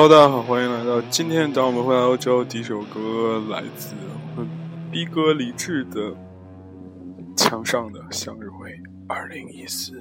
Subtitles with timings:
[0.00, 1.52] 哈大家好，欢迎来到今天。
[1.52, 3.94] 当我们回来欧洲，第一首歌来自
[4.90, 6.00] 逼哥李志的
[7.36, 8.70] 《墙上的向日葵》，
[9.06, 9.92] 二零一四。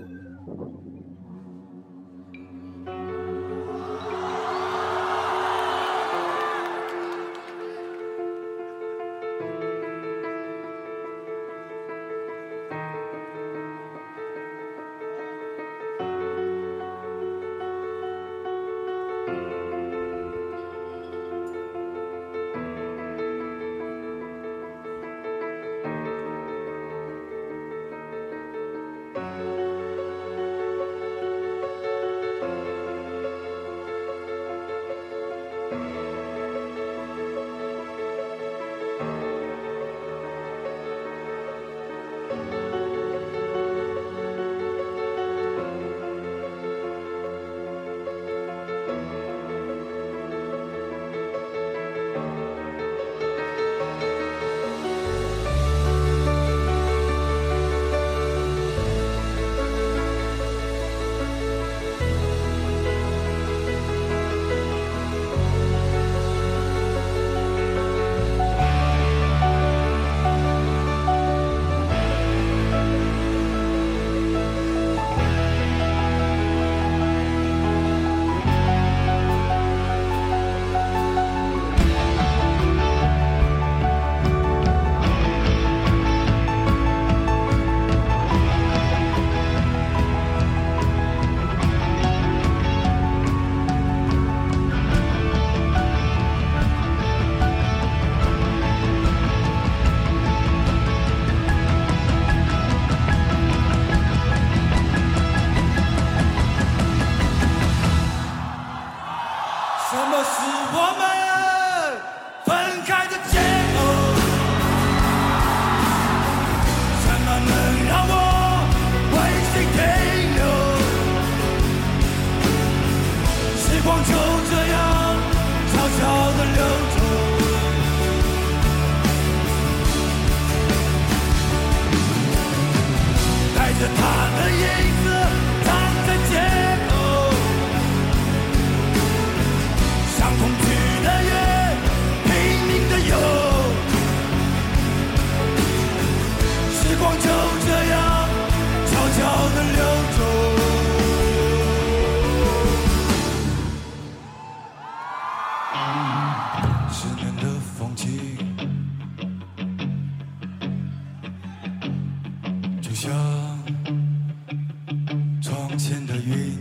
[165.59, 165.67] 光
[166.07, 166.55] 的云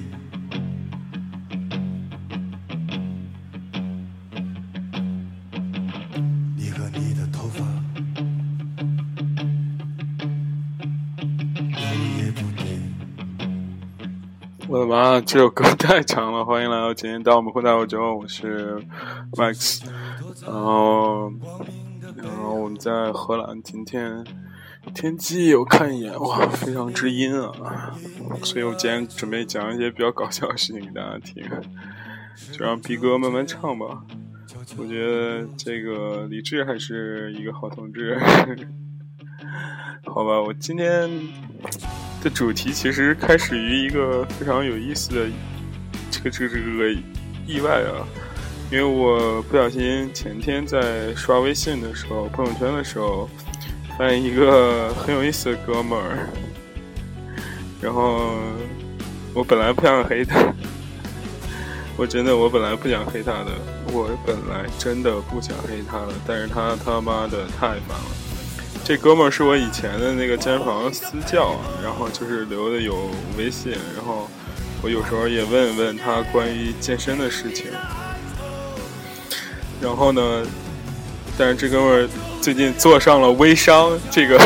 [14.67, 16.45] 我的妈，这首歌太长了！
[16.45, 18.85] 欢迎来到今天，当我们回到欧洲，我是
[19.35, 19.81] Max，
[20.45, 21.31] 然后，
[22.17, 24.25] 然后我们在荷兰，今天
[24.95, 27.95] 天气我看一眼，哇，非常之阴啊！
[28.43, 31.45] 所以我今天准备讲一些比较搞笑的事情给大家听，
[32.53, 34.03] 就让逼哥慢慢唱吧。
[34.77, 38.19] 我觉得这个李志还是一个好同志，
[40.07, 40.41] 好吧？
[40.41, 41.11] 我今天。
[42.21, 45.29] 的主题其实开始于一个非常有意思的
[46.11, 46.91] 这个这个这个
[47.47, 48.03] 意外啊，
[48.73, 53.31] 因为我不小心前天在刷微信的时候，朋友圈的时候，
[53.99, 56.29] 发现一个很有意思的哥们儿，
[57.83, 58.39] 然后
[59.35, 60.55] 我本来不想黑他，
[61.99, 63.51] 我真的我本来不想黑他的，
[63.93, 68.07] 我本来真的不想黑他的，但是他他妈的太烦了。
[68.85, 74.31] 这哥们儿是我以前的那个健身房私教，然后就是留的有微信，然后
[74.81, 77.67] 我有时候也问问他关于健身的事情。
[79.83, 80.47] 然后呢，
[81.37, 82.09] 但是这哥们儿
[82.41, 84.41] 最近做上了微商这个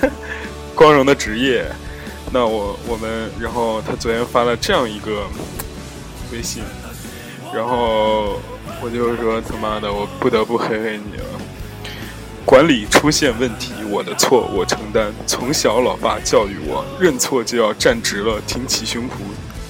[0.74, 1.64] 光荣的职业。
[2.32, 5.22] 那我我们，然后他昨天发了这样一个
[6.32, 6.62] 微信，
[7.54, 8.40] 然后
[8.82, 11.24] 我就说他妈的，我不得不黑黑你了。
[12.44, 15.12] 管理出现问题，我的错，我承担。
[15.26, 19.10] 从小老爸教育我，认错就要站直了，挺起胸脯，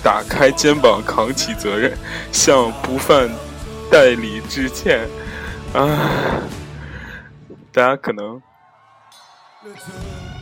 [0.02, 1.96] 打开肩膀，扛起责任，
[2.32, 3.30] 向不犯
[3.90, 5.06] 代理致歉。
[5.72, 5.98] 啊，
[7.76, 8.40] 大家可能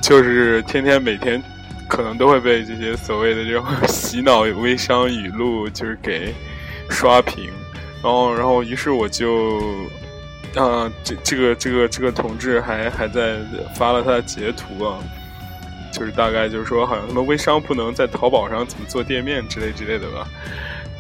[0.01, 1.43] 就是天天每天。
[1.87, 6.35] 可能都会被这些所谓的这种 洗脑微商语录就是给
[6.89, 7.53] 刷屏，
[8.03, 9.61] 然后，然后，于是我就，
[10.57, 13.37] 啊，这这个这个这个同志还还在
[13.77, 14.99] 发了他的截图啊，
[15.93, 20.27] 就是大概就是说，好像他们微商不能在淘宝上怎么做店面之类之类的吧。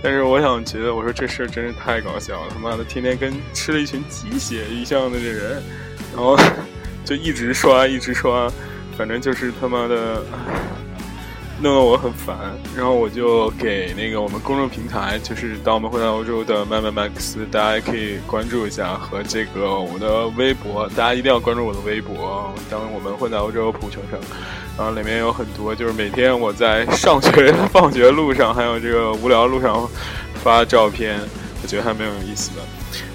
[0.02, 5.62] 但是我想觉得，我说这事儿真是太搞笑了，他妈的天天跟吃了一群鸡血一样的这人，
[6.14, 6.38] 然后
[7.04, 8.50] 就一直刷一直刷。
[8.96, 10.22] 反正就是他妈的，
[11.60, 12.36] 弄得我很烦。
[12.76, 22.54] 然后我就给那个我们公众平台，就是当我们回到欧洲的麦麦 Max，大家可以关注一下和这个我的微博，大家一定要关注我的微博。
[22.70, 24.20] 当我们混在欧洲普城城，
[24.78, 29.90] 然后里面有很多，就是每天我在上学、放学路上，还有这个无聊路上
[30.34, 31.18] 发照片，
[31.64, 32.62] 我觉得还蛮有意思的。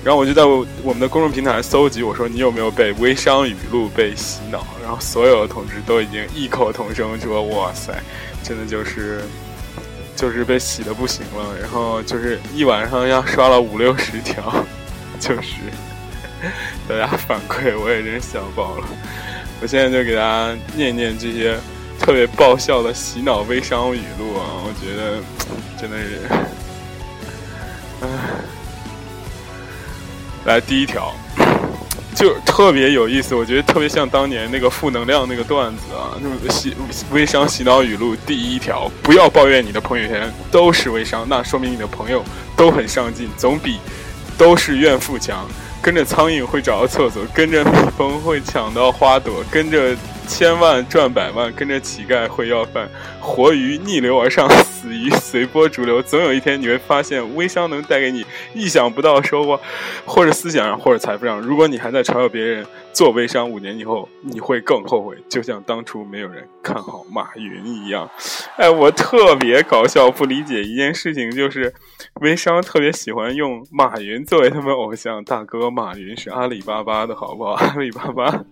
[0.03, 4.65] 然后我就在我们的公众平台搜集，我说你有没有被微商语录被洗脑？
[4.81, 7.93] 然后所有的同志都已经异口同声说：“哇塞，
[8.43, 9.21] 真的就是
[10.15, 14.65] 就是被洗的不行了。”然后就是一晚上要刷了五六十条，
[15.19, 15.53] 就是
[16.87, 18.87] 大家反馈，我也真是笑爆了。
[19.61, 21.55] 我现在就给大家念念这些
[21.99, 25.21] 特别爆笑的洗脑微商语录啊，我觉得
[25.79, 26.21] 真的是，
[28.01, 28.07] 唉。
[30.49, 31.13] 来第一条，
[32.17, 36.75] 就特别有意思，我觉得特别像当年那个负能量那个段子啊，就是洗
[37.11, 42.25] 微商洗脑语录第一条：不要抱怨你的朋友圈都是微商，那说明你的朋友
[42.57, 43.77] 都很上进，总比
[44.39, 45.45] 都是怨妇强。
[45.81, 49.95] 跟着苍蝇会找到厕所，跟着蜜蜂会抢到花朵，跟着
[50.29, 52.87] 千万赚百万，跟着乞丐会要饭。
[53.19, 56.01] 活鱼逆流而上，死鱼随波逐流。
[56.03, 58.23] 总有一天你会发现，微商能带给你
[58.53, 59.59] 意想不到的收获，
[60.05, 61.41] 或者思想上，或者财富上。
[61.41, 68.09] 如果你还在嘲笑别人做微商，五年以后你会更后悔，就像当初没有人看好马云一样。
[68.57, 71.73] 哎，我特别搞笑，不理解一件事情，就是
[72.21, 75.23] 微商特别喜欢用马云作为他们偶像。
[75.23, 77.51] 大哥，马云是阿里巴巴的好不好？
[77.65, 78.43] 阿里巴巴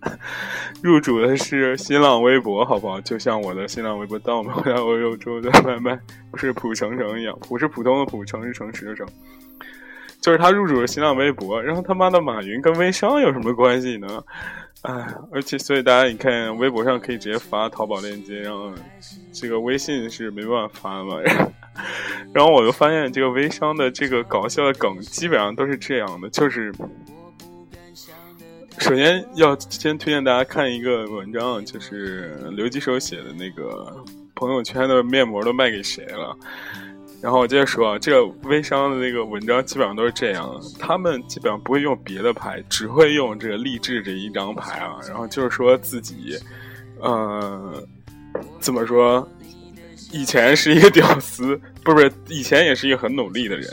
[0.81, 3.01] 入主的是新浪微博，好不好？
[3.01, 4.53] 就像我的新浪微博，当我们。
[4.65, 5.97] 然后又住在外卖，
[6.31, 9.07] 不是普城城一样，普是普通的普，城是诚实的城，
[10.27, 14.21] 就是他入主了新浪微博，然后他妈的马云跟微商有什么关系呢？
[14.81, 18.73] 哎，而且所以大家你看，微博上可以直接发淘宝链接，然后
[19.31, 21.21] 这个微信是没办法发的嘛。
[22.35, 26.73] 然后我就发现这个微商的这个搞笑的梗基本上都是这样的，就是
[28.79, 34.03] 首先要先推荐大家看一个文章，就是刘吉手写的那个。
[34.39, 36.37] 朋友圈的面膜都卖给谁了？
[37.21, 44.99] 然后我接着说，这个微商的那个文章基本上都是这样的，他们基本上不会用别的牌，只会用这个励志这一张牌啊。
[45.07, 46.37] 然后就是说自己，
[46.99, 47.83] 呃，
[48.59, 49.27] 怎么说？
[50.11, 53.67] 以前是一个屌丝，不是以前也是一个很努力的人，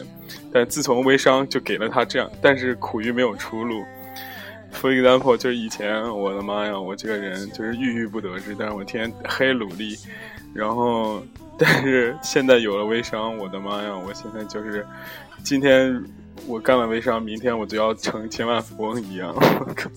[0.53, 3.85] 但自从微商就给了他这样，但是苦于没有出路。
[4.73, 9.97] For example，就是以前我的妈呀，我这个人就是郁郁不得志，但是我天天黑努力。
[10.53, 11.23] 然后，
[11.59, 13.97] 但是现在有了微商，我的妈呀！
[13.97, 14.85] 我现在就是，
[15.45, 16.03] 今天
[16.49, 19.33] 我干了微商，明天我就要成千万富翁一样。
[19.35, 19.89] 我靠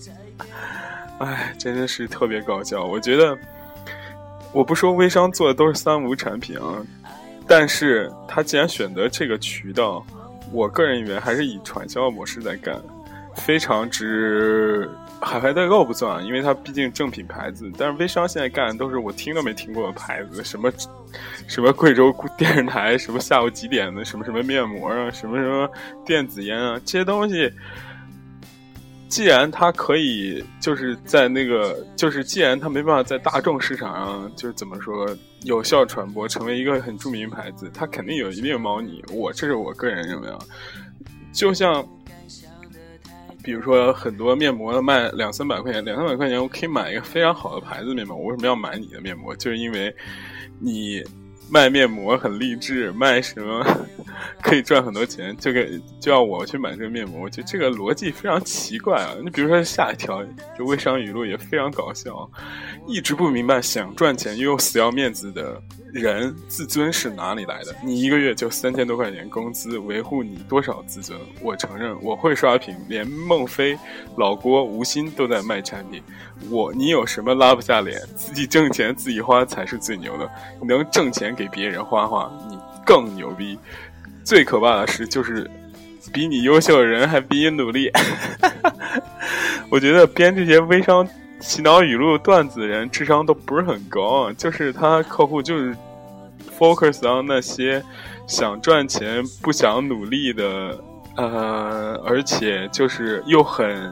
[1.18, 2.84] 哎，真的是特别搞笑。
[2.84, 3.36] 我觉得，
[4.52, 6.80] 我不说微商做的都是三无产品啊，
[7.46, 10.06] 但是他既然选择这个渠道，
[10.52, 12.80] 我个人以为还是以传销模式在干，
[13.34, 14.88] 非常之。
[15.20, 17.68] 海牌代购不算，因为它毕竟正品牌子。
[17.76, 20.70] 但是微商现在干的都是我听都没听过的牌子，什么
[21.46, 25.70] 什么贵州 电视台，什么下午几点的，什么什么面膜啊，什么什么
[26.04, 27.50] 电子烟啊，这些东西，
[29.08, 35.08] 既然它可以就是在那个，就是既然它没办法在大众市场上，就是怎么说
[35.42, 39.02] 有效传播，成为一个很著名牌子，它肯定有一定猫腻。
[39.12, 40.38] 我这是我个人认为啊，
[41.32, 41.86] 就像。
[43.40, 48.14] 比如说，很多面膜卖两三百块钱，两三百块钱我可以买一个非常好的牌子面膜。
[48.14, 49.34] 我为什么要买你的面膜？
[49.36, 49.94] 就是因为，
[50.60, 51.02] 你
[51.50, 53.64] 卖面膜很励志，卖什么
[54.42, 59.14] 可以赚很多钱，就给就要我去买这个面膜，我觉得这个逻辑非常奇怪啊！
[59.22, 60.24] 你比如说下一条，
[60.56, 62.28] 就微商语录也非常搞笑，
[62.86, 65.60] 一直不明白想赚钱又死要面子的
[65.92, 67.74] 人，自尊是哪里来的？
[67.84, 71.18] 你一个月就三千多块钱工资，维护你多少自尊？
[71.42, 73.78] 我承认我会刷屏，连孟非、
[74.16, 76.02] 老郭、吴昕都在卖产品，
[76.50, 78.00] 我你有什么拉不下脸？
[78.14, 80.30] 自己挣钱自己花才是最牛的，
[80.62, 83.58] 能挣钱给别人花花，你更牛逼。
[84.28, 85.50] 最可怕的是，就是
[86.12, 87.90] 比你优秀的人还比你努力。
[89.72, 91.08] 我觉得编这些微商
[91.40, 95.74] 洗脑语录段子的人智商都不是很高，就是他客户就是
[96.58, 97.82] focus on 那些
[98.26, 100.78] 想赚钱不想努力的，
[101.16, 103.90] 呃，而且就是又很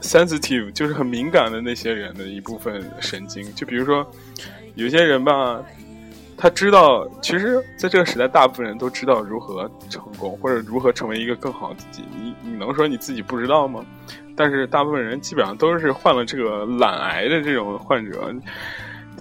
[0.00, 3.54] sensitive，就是很敏感的那些人的一部分神经。
[3.54, 4.10] 就比如说
[4.76, 5.60] 有些人吧。
[6.38, 12.04] 他知道，其实在这个时代，大部分人都知道如何成功，或者如何成为一个更好的自己。
[12.14, 13.84] 你你能说你自己不知道吗？
[14.36, 18.30] 但是大部分人基本上都是患了这个懒癌的这种患者，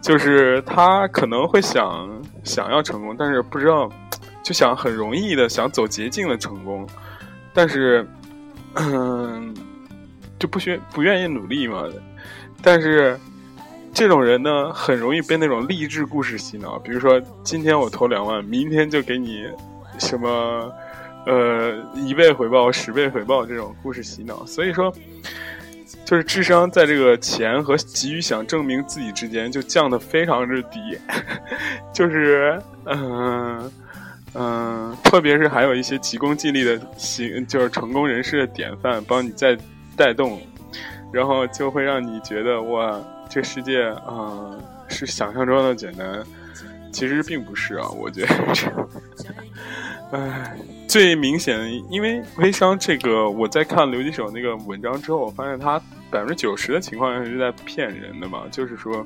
[0.01, 2.09] 就是他可能会想
[2.43, 3.89] 想要成功，但是不知道，
[4.43, 6.85] 就想很容易的想走捷径的成功，
[7.53, 8.05] 但是
[8.73, 9.55] 嗯，
[10.37, 11.85] 就不学不愿意努力嘛，
[12.61, 13.17] 但是。
[13.95, 16.77] 这种人呢，很容易被那种励志故事洗脑。
[16.77, 19.47] 比如说，今天我投两万，明天就给你
[19.97, 20.69] 什么，
[21.25, 24.45] 呃，一倍回报、十倍回报这种故事洗脑。
[24.45, 24.93] 所以说，
[26.03, 30.99] 就是智商在这个钱和急于想证明自己之间就降得非常之低。
[31.93, 33.71] 就是，嗯
[34.33, 39.57] 嗯，特别是还有一些急功近利的行，就是成功人士的典范，帮你再
[39.95, 40.41] 带动，
[41.13, 43.01] 然后就会让你觉得哇。
[43.29, 44.55] 这世界啊，
[44.87, 46.23] 是想象中的简单，
[46.91, 47.89] 其实并不是啊。
[47.89, 48.89] 我觉得，
[50.11, 55.77] 唉，最明显的，因为微商这个，我在看刘吉手那个文章之后，我发现他
[56.09, 58.43] 百分之九十的情况下是在骗人的嘛。
[58.51, 59.05] 就是说，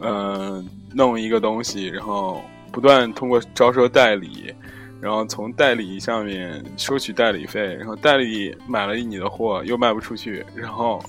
[0.00, 0.64] 呃，
[0.94, 4.54] 弄一个东西，然后不断通过招收代理，
[5.00, 11.04] 然后从代理上面收取代理费，然后代理买了你的货又卖不出去，然后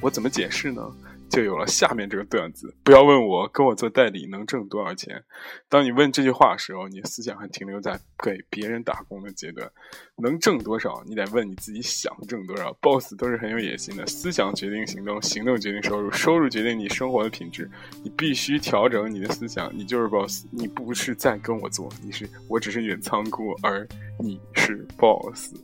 [0.00, 0.82] 我怎么解释呢？
[1.30, 2.74] 就有了下面这个段子。
[2.82, 5.22] 不要问我跟我做代理能挣多少钱。
[5.68, 9.70] 当你问这句话的时候，你的思想还停留在给别人打工的阶段。
[10.16, 12.72] 能挣多少，你得问你自己想挣多少。
[12.80, 17.70] Boss 都是很有野心的，思想决定行动，行动决定收入，收入决定你生活的品质。
[18.02, 20.44] 你必须调整你的思想，你就是 Boss。
[20.50, 23.86] 你不是在跟我做，你是我只是远仓库，而
[24.18, 25.54] 你是 Boss。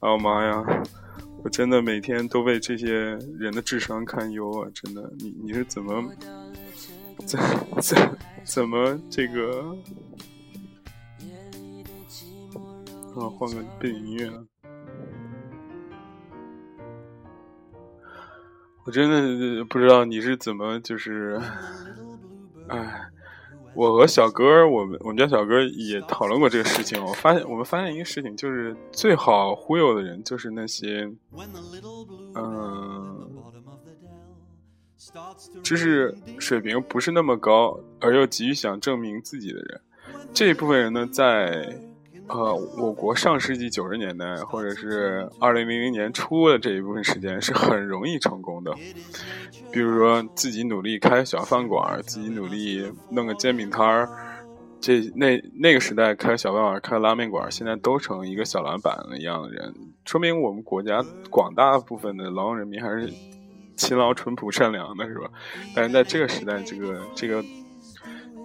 [0.00, 0.82] 哦妈呀！
[1.42, 4.68] 我真的每天都为这些人的智商堪忧啊！
[4.74, 6.12] 真的，你你是怎么
[7.26, 7.40] 怎
[7.80, 9.74] 怎怎么这个
[13.16, 13.28] 啊？
[13.38, 14.30] 换个背景音乐。
[18.84, 21.40] 我真的不知道你是怎么就是，
[22.68, 23.06] 哎。
[23.74, 27.02] 我和小哥，我们我们家小哥也讨论过这个事情。
[27.04, 31.10] 我发现，我们发现一个事情，就是最好忽悠的人，就是那些，
[32.34, 33.30] 嗯，
[35.62, 39.80] 知识水平不是那么高，而又急于想证明自己的人。
[40.32, 41.89] 这一部分人呢，在。
[42.32, 48.72] 呃，我国上世纪九十年代或者是二零零零年初的这一部分时间是很容易成功的，
[49.72, 54.08] 比如说自己努力开小饭馆，自己努力弄个煎饼摊儿，
[54.80, 63.12] 这那那个时代开小饭馆、开拉面馆，现在都成一个小老板一样的人，说明我们国家广大部分的劳动人民还是
[63.74, 65.28] 勤劳、淳朴、善良的，是吧？
[65.74, 67.44] 但是在这个时代，这个这个。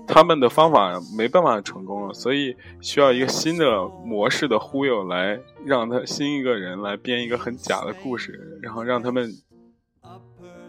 [0.07, 9.29] 他们的方法没办法成功了，所以需要一个新的模式的忽悠来让他新一个人来编一个很假的故事，然后让他们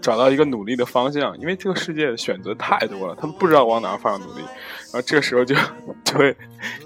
[0.00, 1.38] 找到一个努力的方向。
[1.38, 5.54] 因为这个世界选择太多了，他们不知道往哪方向努力，然后这个时候就
[6.02, 6.34] 就会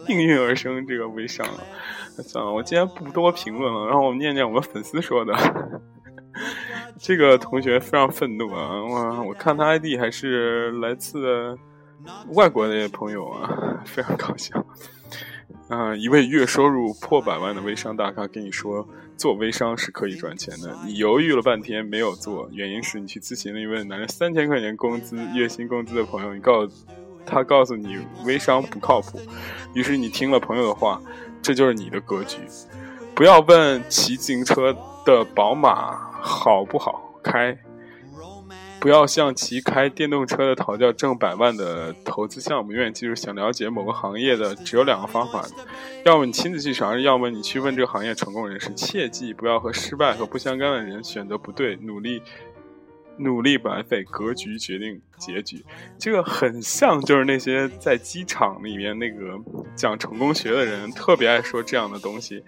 [0.08, 1.62] 应运而生这个微商了。
[2.24, 5.32] 算了，我今天不多评论了，然后我们念念我们粉丝说的。
[6.98, 8.84] 这个同学非常愤怒啊！
[8.84, 11.56] 哇，我看他 ID 还是来自。
[12.32, 14.64] 外国的朋友啊， 非常搞笑。
[15.68, 20.76] 啊，一位月收入破百万的微商大咖跟你说，做微商是可以赚钱的。
[20.84, 26.66] 你犹豫了半天没有做，原因是你去咨询了一位拿着三千块钱工资、月薪工资的朋友，你告
[27.24, 29.20] 他告诉你微商不靠谱，
[29.72, 31.00] 于是你听了朋友的话，
[31.40, 32.38] 这就是你的格局。
[33.14, 37.56] 不要问骑自行车的宝马好不好开。
[38.80, 42.72] 不要向其开电动车的讨教挣百万的投资项目。
[42.72, 45.46] 永远记住，想了解某个行业的只有两个方法：
[46.04, 48.72] 要么你亲自去尝试，要么你去问这个行业成功人士。
[48.74, 52.22] 切记不要和失败和不相干的人选择不对，努力。
[53.18, 55.62] 努力白费，格局决定结局。
[55.98, 59.38] 这个很像，就是那些在机场里面那个
[59.76, 62.42] 讲成功学的人，特别爱说这样的东西。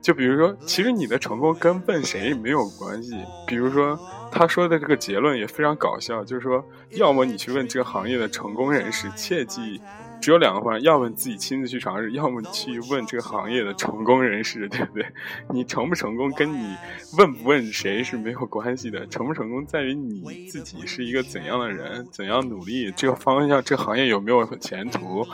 [0.00, 3.14] 就比如说，其实你的成功跟问谁没有关系。
[3.46, 3.98] 比如说，
[4.32, 9.80] 他说的这个结论也非常搞笑，就是说，要么你去问这个行业的成功人士，切记。
[10.22, 15.06] 只有两个方案，要么你自己亲自去尝试，要么你去问这个行业的成功人士，对不对？
[15.48, 16.76] 你成不成功跟你
[17.16, 25.26] 问不问谁是没有关系的，成不成功在于你自己是一个怎样的人，怎样努力，这个方向，这个行业有没有前途，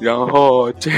[0.00, 0.90] 然后这。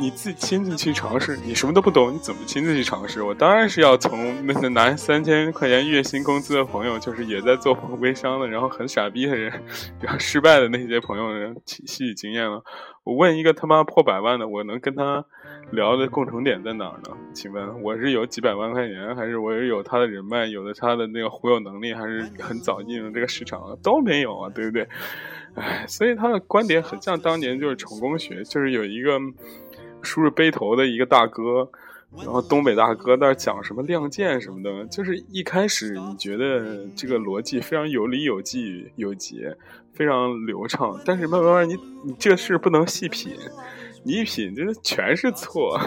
[0.00, 3.22] 你自己亲自去尝试，你什么都不懂，你怎么亲自去尝试？
[3.22, 9.52] 我当然是要从那拿三千块钱月薪工资的朋友，就是也在做微商的，然后很傻逼的人，
[10.00, 12.62] 然后失败的那些朋友人吸取经验了。
[13.04, 15.22] 我问一个他妈破百万的，我能跟他
[15.70, 17.14] 聊的共同点在哪儿呢？
[17.34, 24.88] 请问我是有几百万块钱，还是我是有他的人脉，有的他的那个忽悠能力，还是很早进入这个市场了都没有啊，对不对？
[25.56, 29.18] 哎，所以他的观点很像当年就是成功学，就是有一个。
[30.02, 31.68] 梳着背头的一个大哥，
[32.16, 39.56] 然后东北大哥那讲什么亮剑什么的，就是一开始你觉得这个逻辑非常有理有据有节，
[39.92, 43.32] 非常流畅，但是慢慢慢你你这事不能细品，
[44.02, 45.78] 你一品就是全是错。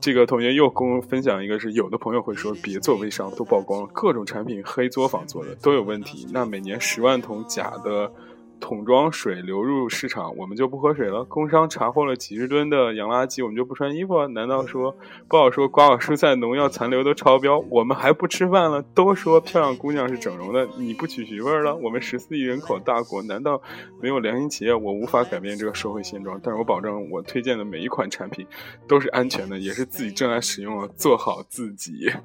[0.00, 8.10] 这个同学又跟我分享一个，是有的朋友会说别做微商，都曝光了各种产品黑作坊做的都有问题，那每年十万桶假的。
[8.60, 11.24] 桶装水流入市场，我们就不喝水了。
[11.24, 14.26] 工商查获了几十吨的洋垃圾，我们就不穿衣服？
[14.28, 14.96] 难道说
[15.28, 15.68] 不好说？
[15.68, 18.82] 瓜果蔬菜农药残留都超标，我们还不吃饭了？
[18.94, 21.74] 都说漂亮姑娘是整容的，你不娶媳妇儿了？
[21.76, 23.60] 我们十四亿人口大国，难道
[24.00, 24.74] 没有良心企业？
[24.74, 28.46] 我无法改变这个社会现状，但是我保证，我推荐的每一款产品
[28.86, 32.10] 都是安全的，也是自己正在使用的，做好自己。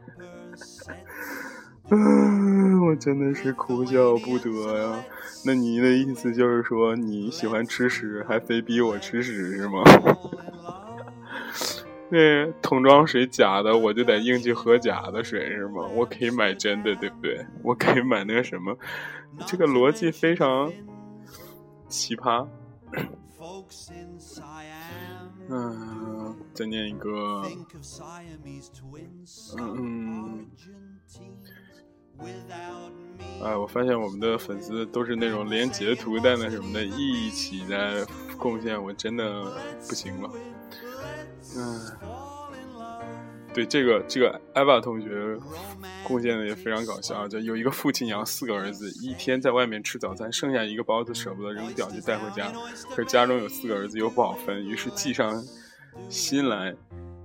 [1.92, 5.04] 嗯，我真的是哭笑不得呀。
[5.46, 9.84] 那你的意思就是说你喜欢吃屎，还非逼我吃屎是吗？
[12.10, 15.86] 那桶装水假的，我就得硬去喝假的水是吗？
[15.96, 17.46] 我可以买真的，对不对？
[17.64, 18.78] 我可以买那个什么，
[19.48, 20.72] 这个逻辑非常
[21.90, 22.48] 奇葩。
[25.50, 27.44] 嗯，再念一个，
[29.58, 30.46] 嗯。
[33.44, 38.06] 哎，我发现我们的粉丝都是那种连截图带那什么的一起在
[38.38, 39.44] 贡献，我真的
[39.88, 40.32] 不行了。
[41.58, 41.82] 嗯，
[43.54, 45.38] 对这个这个艾娃同学
[46.04, 52.50] 贡献的也非常搞笑啊，就有一个父亲养四个儿子，一天在外面吃早餐，剩下一个包子舍不得扔掉就带回家，
[52.90, 55.44] 可是家中有四个儿子又不好分，于是计上
[56.08, 56.74] 心来，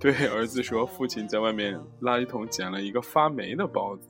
[0.00, 4.08] 对儿子说：“父亲在外面垃圾桶捡了一个发霉的包子。”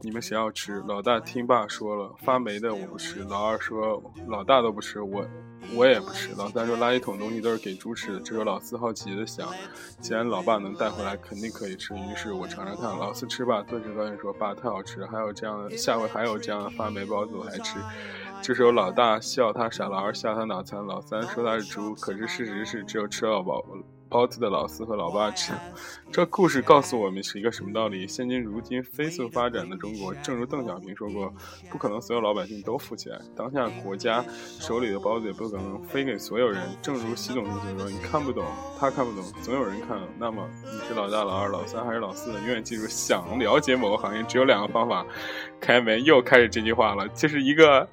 [0.00, 0.82] 你们谁要吃？
[0.86, 3.20] 老大听爸说了，发霉的我不吃。
[3.24, 5.26] 老二说，老大都不吃，我
[5.74, 6.30] 我也不吃。
[6.36, 8.20] 老三说，垃圾桶东西都是给猪吃的。
[8.20, 9.48] 这时候老四好奇的想，
[10.00, 11.94] 既然老爸能带回来，肯定可以吃。
[11.94, 12.84] 于是我尝尝看。
[12.96, 17.78] 老四吃吧，顿时高兴说，爸太好吃，还有这样的，下回还有这样的发霉包子我还吃。
[18.40, 21.92] 这时候老大笑他傻，老二笑他脑残，老三说他是猪。
[21.96, 23.64] 可是事实是，只有吃了饱。
[24.08, 25.52] 包子的老四和老八吃，
[26.10, 28.06] 这故事告诉我们是一个什么道理？
[28.06, 31.32] 现今如今飞速发展的中国，正如邓小平说过，
[31.70, 33.20] 不可能所有老百姓都富起来。
[33.36, 34.24] 当下国家
[34.58, 36.62] 手里的包子也不可能分给所有人。
[36.80, 38.44] 正如习总书记说：“你看不懂，
[38.78, 42.32] 他看不懂，总有人看。”那么你是老大、老二、老三还是老四？
[42.32, 45.04] 永远记住，想了解某个行业，只有两个方法。
[45.60, 47.88] 开门又开始这句话了，这是一个。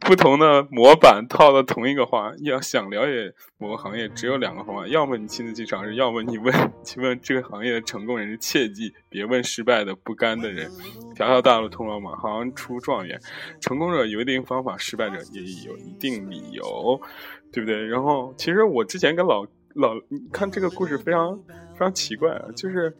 [0.00, 8.38] 不同的模板套的同一个话，要想了解某个行业，只有两个方法：要么你亲自去尝试，要么你问 去问这个行业的成功人士。
[8.38, 10.70] 切记别问失败的不甘的人。
[11.14, 13.20] 条条大路通罗马，行出状元。
[13.60, 17.00] 成功者有一定方法，失败者也有一定理由，
[17.52, 17.86] 对不对？
[17.86, 21.36] 然后，其实我之前跟老老你看这个故事非常
[21.72, 22.96] 非常奇怪啊，就是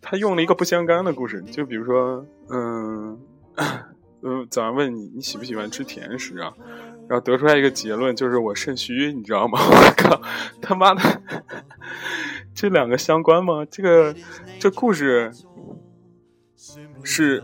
[0.00, 3.18] 他用了一个不相干的故事，就比如说，嗯。
[4.22, 6.52] 嗯，早上问你你喜不喜欢吃甜食啊？
[7.08, 9.58] 然后得出来一个结论，就是我肾虚，你知道吗？
[9.66, 10.22] 我靠，
[10.62, 11.22] 他妈的，
[12.54, 13.64] 这两个相关吗？
[13.68, 14.14] 这个
[14.60, 15.32] 这故事
[17.02, 17.42] 是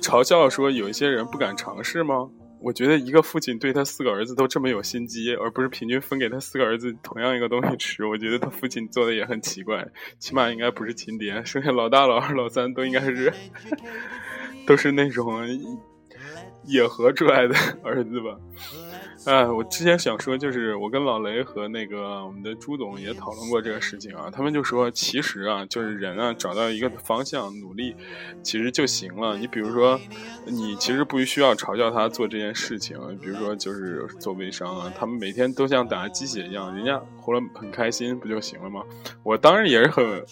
[0.00, 2.30] 嘲笑说有一些人不敢尝试吗？
[2.60, 9.84] 我觉得一个父亲对他四个儿子都这么有心机，而不是平均分给他四个儿子同样一个东西吃，我觉得他父亲做的也很奇怪，
[10.20, 13.32] 起码应该不是亲爹，剩下老大、老二、老三都应该是
[14.66, 15.42] 都是那种。
[16.68, 18.36] 野合出来的 儿子吧。
[19.26, 24.30] 哎，我之前想说，就是我跟老雷和那个我们的朱总也讨论过这个事情啊。
[24.30, 27.94] 他们就说，其实啊，就是人啊，找到一个方向，努力，
[28.42, 29.36] 其实就行了。
[29.36, 30.00] 你比如说，
[30.46, 32.96] 你其实不需要嘲笑他做这件事情。
[33.20, 38.82] 比如说，就是做微商啊，他们每天都像打鸡血一样，人家活得很开心，不就行了吗？
[39.24, 40.24] 我当然也是很。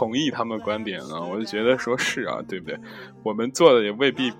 [0.00, 2.78] 同意他们观点呢，我就觉得说是啊，对不对？
[3.22, 4.32] 我们做的也未必，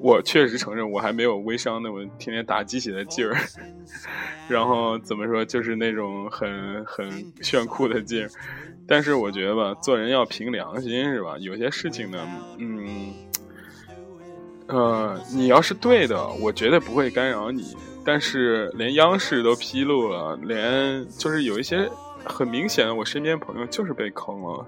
[0.00, 3.36] 我确实承认我还没有微商那么天天打鸡血的劲儿，
[4.50, 7.08] 然后怎么说就是那种很很
[7.40, 8.28] 炫酷的劲儿。
[8.84, 11.38] 但是我觉得吧，做人要凭良心是吧？
[11.38, 12.18] 有些事情呢，
[12.58, 13.14] 嗯，
[14.66, 17.76] 呃，你要是对的，我绝对不会干扰你。
[18.04, 21.88] 但是连央视都披露了，连就是有一些。
[22.24, 24.66] 很明显，我身边朋友就是被坑了，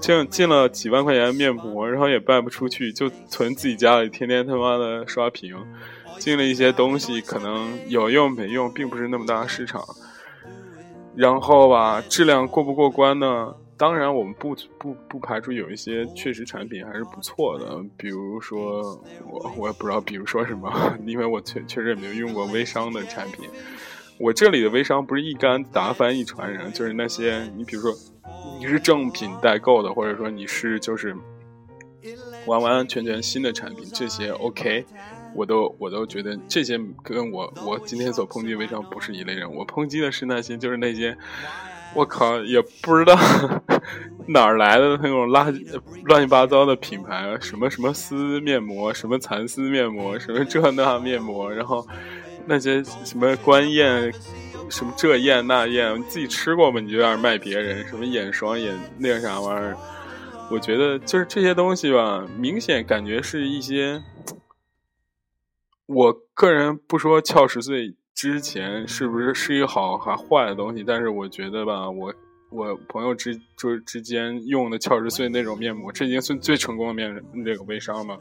[0.00, 5.56] 进进了几万块钱的面膜，然后也卖不出去，就存自己家里，天天他妈的刷屏。
[6.18, 9.82] 进了一些东西，可能有用没用，并不是那么大市场。
[11.16, 13.52] 然后吧，质量过不过关呢？
[13.76, 18.82] 当然，我们不不不排除有一些确实产品还是不错的，比如说
[19.28, 20.72] 我我也不知道，比如说什么，
[21.04, 23.48] 因为我确确实也没有用过微商的产品。
[24.22, 27.92] 我这里的微商不是一竿打翻一船人，就是那些你比如说
[28.56, 31.12] 你是正品代购的，或者说你是就是
[32.46, 34.84] 完完全全新的产品，这些 OK，
[35.34, 39.52] 我都我都觉得这些跟我我今天所抨击微商不是一类人。
[39.52, 41.18] 我抨击的是那些就是那些
[41.92, 43.18] 我靠也不知道
[44.28, 45.66] 哪儿来的那种垃圾
[46.04, 51.84] 乱七八糟的品牌，什么什么丝面膜，什么蚕丝面膜，什么这那面膜，然后。
[52.46, 54.12] 那些什么官燕，
[54.70, 56.80] 什么这燕那燕，你自己吃过吗？
[56.80, 59.76] 你就在那卖别人什么眼霜眼那个啥玩意儿？
[60.50, 64.02] 我觉得就是这些东西吧，明显感觉是一些，
[65.86, 72.12] 我个人不说翘十岁之前是不是是一个好还坏的东西，但是我觉得吧，我
[72.50, 78.18] 我朋友之之之间用的翘十岁那种面膜，这已经算最成功的面那个微商了，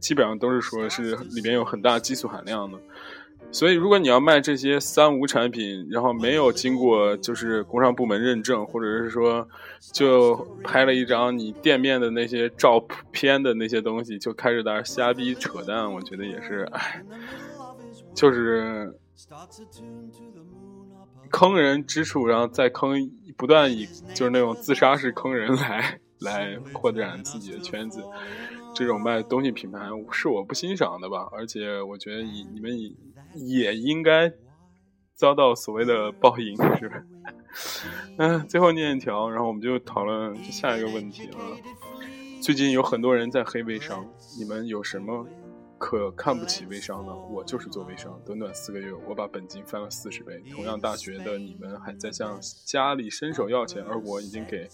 [0.00, 2.78] 基本上都是说是里边有很大激素含量的。
[3.52, 9.46] 所以，如果你要卖这些三无产品，然后没有经过就是工商部门认证，或者是说
[9.92, 10.34] 就
[10.64, 17.04] 拍了一张你店面的那些照片的那些东西，就开始在那瞎逼扯淡，我觉得也是，哎，
[18.14, 18.98] 就是
[21.30, 28.02] 坑人之处，然后再坑，不断以就是那种自杀式坑人来来扩展自己的圈子，
[28.74, 31.28] 这种卖东西品牌是我不欣赏的吧？
[31.32, 32.96] 而且我觉得以你们以。
[33.34, 34.32] 也应该
[35.14, 37.02] 遭到所谓的报应，是吧？
[38.18, 41.38] 嗯，最后念一条，然后我们就讨论下一个问题了。
[42.40, 44.04] 最近有很多人在黑微商，
[44.38, 45.26] 你们有什么
[45.78, 47.14] 可看不起微商的？
[47.14, 50.42] 我就是做微商，短短四个月，我把本金翻了四十倍。
[50.50, 54.68] 同样大学的你们还在向家里伸手要钱，而我已经给。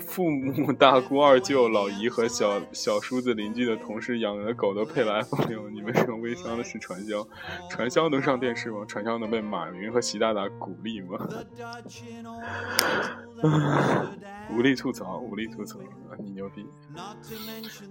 [0.00, 5.70] 父母、大姑、二舅、老姨和小小叔子、邻居的同事养的狗都配了 iPhone 六。
[5.70, 7.26] 你们这种微商的是传销，
[7.70, 8.84] 传销能上电视吗？
[8.88, 11.28] 传销能被马云和习大大鼓励吗？
[14.52, 15.78] 无力吐槽，无力吐槽，
[16.18, 16.66] 你牛逼！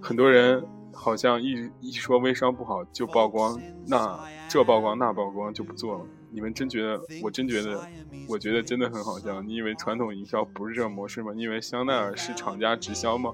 [0.00, 6.04] 很多人好像一一说微商不好就曝光，那这曝光那曝光就不做了。
[6.32, 7.00] 你们真觉得？
[7.22, 7.88] 我真觉得，
[8.28, 9.42] 我觉得真的很好笑。
[9.42, 11.32] 你以为传统营销不是这种模式吗？
[11.34, 13.32] 你以为香奈儿是厂家直销吗？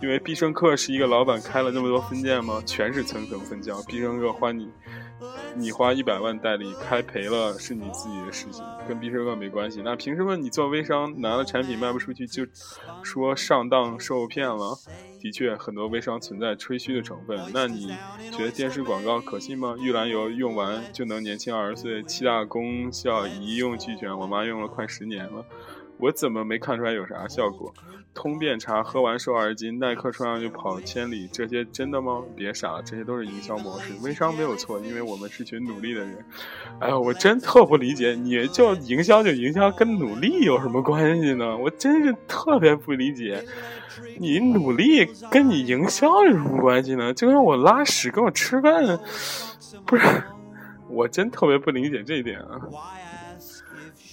[0.00, 2.62] 因为必胜客是一个老板开了那么多分店吗？
[2.66, 3.80] 全是层层分销。
[3.84, 4.68] 必胜客欢你，
[5.54, 9.82] 你花一百万代理，开赔了是你自己的事情，跟必胜客没关系。
[9.84, 12.44] 那凭什么你做微商拿了产品卖不出去就
[13.02, 14.76] 说上当受骗了？
[15.20, 17.38] 的确，很多微商存在吹嘘的成分。
[17.54, 17.94] 那你
[18.32, 19.76] 觉得电视广告可信吗？
[19.78, 24.18] 玉兰油用完就能年轻二十岁，七大功效一用俱全。
[24.18, 25.44] 我妈用了快十年了，
[25.98, 27.72] 我怎么没看出来有啥效果？
[28.14, 32.22] 通便茶喝完瘦二斤，耐克穿上就跑千里，这些真的吗？
[32.36, 33.94] 别傻了，这些都是营销模式。
[34.02, 36.18] 微商没有错，因为我们是群努力的人。
[36.78, 41.56] 哎呀，我真特不理解，你就营销就营销，跟努力有什么关系呢？
[41.56, 43.42] 我真是特别不理解，
[44.18, 47.14] 你努力跟你营销有什么关系呢？
[47.14, 48.84] 就跟我拉屎跟我吃饭，
[49.86, 50.22] 不是？
[50.90, 52.60] 我真特别不理解这一点啊。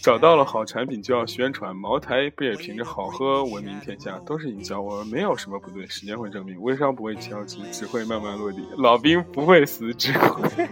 [0.01, 4.17] 找到了好产品就要宣传，茅台不也凭着好喝闻名天下？
[4.25, 6.59] 都是营销，我没有什么不对，时间会证明。
[6.61, 8.65] 微商不会着急，只会慢慢落地。
[8.77, 10.67] 老兵不会死，只会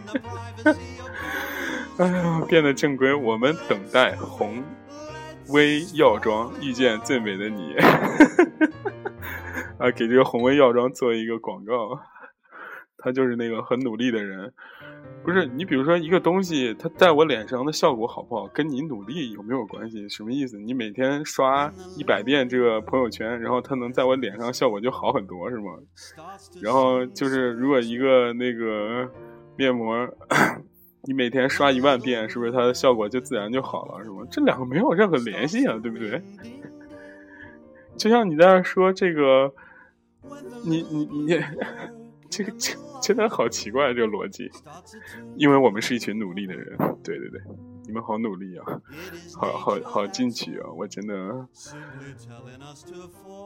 [1.99, 3.13] 哎呀，变得正规。
[3.13, 4.63] 我们等待红
[5.49, 7.75] 威药妆遇见最美的你。
[9.77, 11.99] 啊，给这个红威药妆做一个广告。
[12.97, 14.53] 他就是那个很努力的人。
[15.23, 20.07] 不是你，比如说一个东西，它在我脸上的效果好不好，跟你努力有没有关系？
[20.07, 20.57] 什么意思？
[20.57, 25.73] 你每天刷一百遍这个朋友圈，然后它能在我脸上效果就好很多，是吗？
[26.61, 29.11] 然后就是如果一个那个
[29.57, 30.07] 面膜，
[31.03, 34.25] 你每天刷一万遍，是不是它的效果就自然就好了，是吗？
[34.31, 36.21] 这两个没有任何联系啊，对不对？
[37.97, 39.53] 就像你在那说这个，
[40.63, 41.39] 你你你。
[42.29, 44.49] 这个这真的好奇怪，这个逻辑，
[45.35, 47.39] 因为我们是一群努力的人，对对对，
[47.85, 48.81] 你们好努力啊，
[49.35, 51.13] 好好好进取啊，我真的，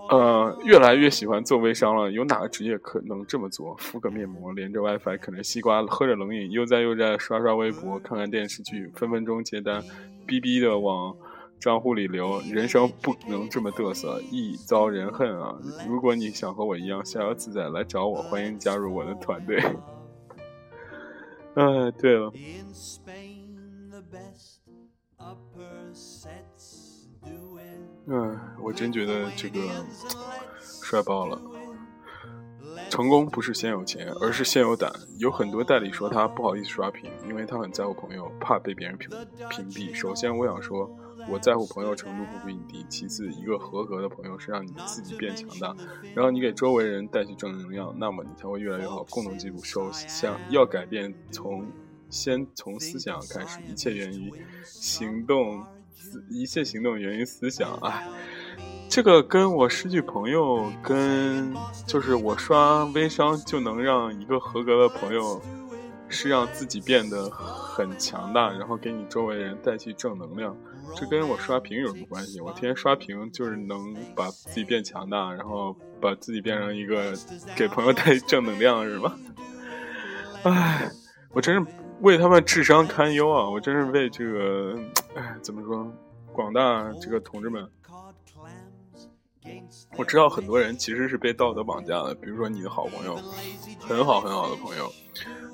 [0.09, 2.11] 呃，越来越喜欢做微商了。
[2.11, 3.75] 有哪个职业可能这么做？
[3.75, 9.83] 敷个面膜，连着 WiFi，啃着西瓜，喝着冷饮，悠哉悠哉刷刷微博，看看电视剧，分分钟接单，
[10.25, 11.15] 逼逼的往。
[11.61, 15.55] 账户里留，人生不能这么嘚瑟，易遭人恨啊！
[15.87, 19.61] 如果你想和我一样逍遥自在，来找我，欢迎加入我的团队。
[21.53, 22.33] 哎，对了，
[28.07, 28.15] 哎，
[28.59, 29.59] 我真觉得这个
[30.59, 31.39] 帅爆了。
[32.89, 34.91] 成功不是先有钱，而是先有胆。
[35.19, 39.07] 有很多代理说他不好意思刷屏，因为他很在乎朋友，怕被别人屏
[39.47, 39.93] 屏蔽。
[39.93, 40.89] 首先，我想说。
[41.29, 42.85] 我在乎朋友程度不比你低。
[42.89, 45.75] 其次，一个合格的朋友是让你自己变强大，
[46.15, 49.03] 然后你给周围人带去正能量，那么你才会越来越好。
[49.09, 51.65] 共同进步，首先要改变，从
[52.09, 54.31] 先从思想开始，一切源于
[54.63, 55.63] 行动，
[56.29, 57.73] 一切行动源于思想。
[57.81, 58.07] 哎，
[58.89, 61.53] 这个跟我失去朋友，跟
[61.85, 65.41] 就是我刷微商就能让一个合格的朋友。
[66.13, 70.53] 是让自己变得很强大，然后给你周围人带去正能量。
[70.95, 72.39] 这跟我刷屏有什么关系？
[72.41, 77.13] 我天天刷屏就是能把自己变强大，然后把自己变成一个
[77.55, 79.15] 给朋友带正能量，是吗？
[80.43, 80.89] 唉，
[81.31, 81.65] 我真是
[82.01, 83.49] 为他们智商堪忧啊！
[83.49, 84.75] 我真是为这个，
[85.15, 85.91] 唉，怎么说？
[86.33, 87.69] 广大这个同志们，
[89.97, 93.15] 我知道很多人其实是被道德绑架的，比如说你的好朋友，
[93.79, 94.91] 很好很好的朋友。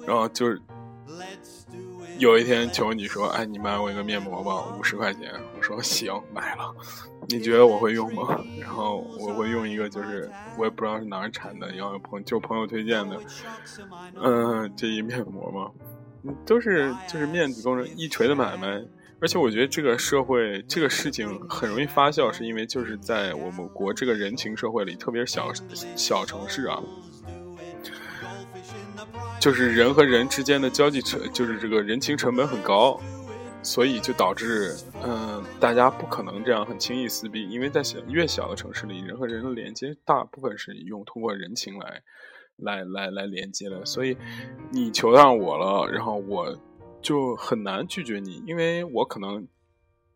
[0.05, 0.61] 然后就是
[2.17, 5.31] 有一天求你说，哎，你买我一个面膜吧，五十块钱。
[5.55, 6.73] 我说行，买了。
[7.29, 8.39] 你觉得我会用吗？
[8.59, 13.19] 然后我会用一个，就是我也不知道是哪儿产的，然后朋就朋友推荐的，
[14.21, 18.81] 嗯，这一面膜嘛，都是就是面子工程一锤的买卖。
[19.19, 25.51] 而且我觉得这个社会这个事情很容易发酵，是因为就是在我们国这个人情社会里，特别是小
[25.95, 26.81] 小城市啊。
[29.39, 32.99] 就是人和人之间的交际成，就是这个人情成本很高，
[33.61, 42.01] 所以就导致，嗯，大家不可能这样很轻易撕逼，因为在小越小的城市里，人和人的连接大部分是用通过人情来，
[42.57, 44.17] 来来来连接的，所以
[44.71, 46.57] 你求上我了，然后我
[47.01, 49.47] 就很难拒绝你，因为我可能。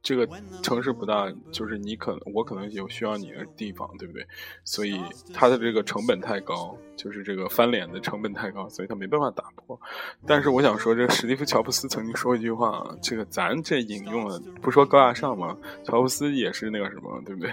[0.03, 0.27] 这个
[0.63, 4.25] 城市不大，就是你可能我可能有需要你的地方，对不对？
[4.63, 4.99] 所以
[5.31, 9.79] 它的这个成本太高，就是这个翻脸的成本太高，所以它没办法打破。
[10.25, 17.51] 但是我想说，这史蒂夫·乔布斯曾经说一句话，这个咱这引用了，不说高大上嘛，乔布斯也是那个什么，对不对？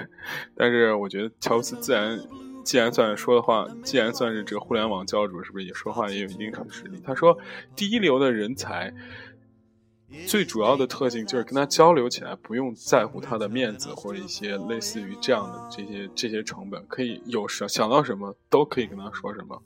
[0.56, 2.18] 但是我觉得乔布斯自然，
[2.64, 6.98] 既然算说的话，既然算是这个互联网教主，是不是也说话也有一定实力？
[7.04, 7.38] 他说，
[7.76, 8.90] 第一流的人才。
[10.27, 19.62] 最主要的特性就是跟他交流起来不用在乎他的面子或者一些类似于这样的这些这些成本，可以有什想到什么都可以跟他说什么。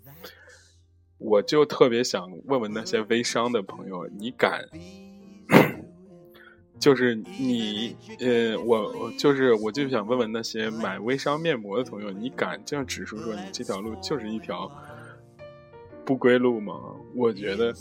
[1.18, 4.64] 我就特别想问问那些微商的朋友，你敢？
[6.81, 14.68] 就是你呃，我就是我就想问问那些买微商面膜的朋友，你敢这样指出说你这条路就是一条？
[16.05, 16.74] 不归路吗？
[17.14, 17.72] 我觉得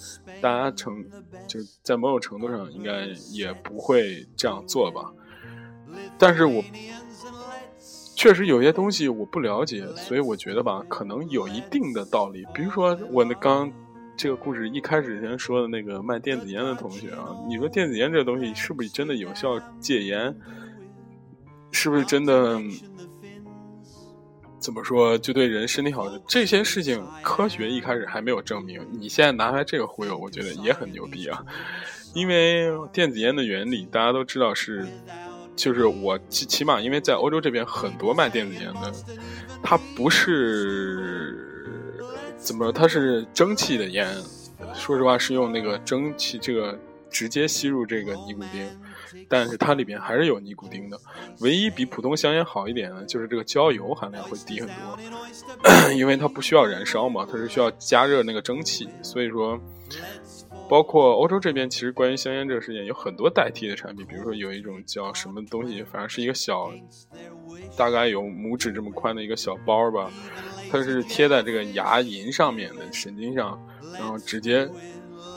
[0.41, 1.03] 大家成
[1.47, 5.11] 就在某种程度上应该也不会这样做吧。
[6.17, 6.63] 但是我
[8.15, 12.45] 确实有些东西我不了解，所以我觉得吧，可能有一定的道理。
[12.53, 13.71] 比如说我那刚
[14.15, 20.35] 这个故事一开始先说的那个卖电子烟的同学啊，你说电子烟这东西是不是真的有效戒烟？
[21.71, 22.59] 是不是真的？
[24.61, 26.07] 怎么说就对人身体好？
[26.27, 28.79] 这些事情科学一开始还没有证明。
[28.91, 31.43] 你现在拿来这个忽悠，我觉得也很牛逼啊！
[32.13, 34.85] 因为电子烟的原理大家都知道是，
[35.55, 38.93] 就是我起起码因为在欧洲这边很多卖电子烟的，
[39.63, 41.35] 它不是
[42.37, 44.07] 怎么说，它是蒸汽的烟。
[44.75, 46.77] 说实话是用那个蒸汽这个
[47.09, 48.69] 直接吸入这个尼古丁，
[49.27, 50.99] 但是它里边还是有尼古丁的。
[51.39, 59.59] 唯一比普通香烟好一点的，就是这个焦油含量会低很多， 因为它不需要燃烧嘛，它是需要加热那个蒸汽，所以说。
[60.69, 66.71] 包括欧洲这边，其实关于香烟这个事件有很多代替的产品，比如说有一种叫什么东西，反正是一个小，
[67.75, 70.09] 大概有拇指这么宽的一个小包吧，
[70.71, 73.61] 它是贴在这个牙龈上面的神经上，
[73.95, 74.65] 然后直接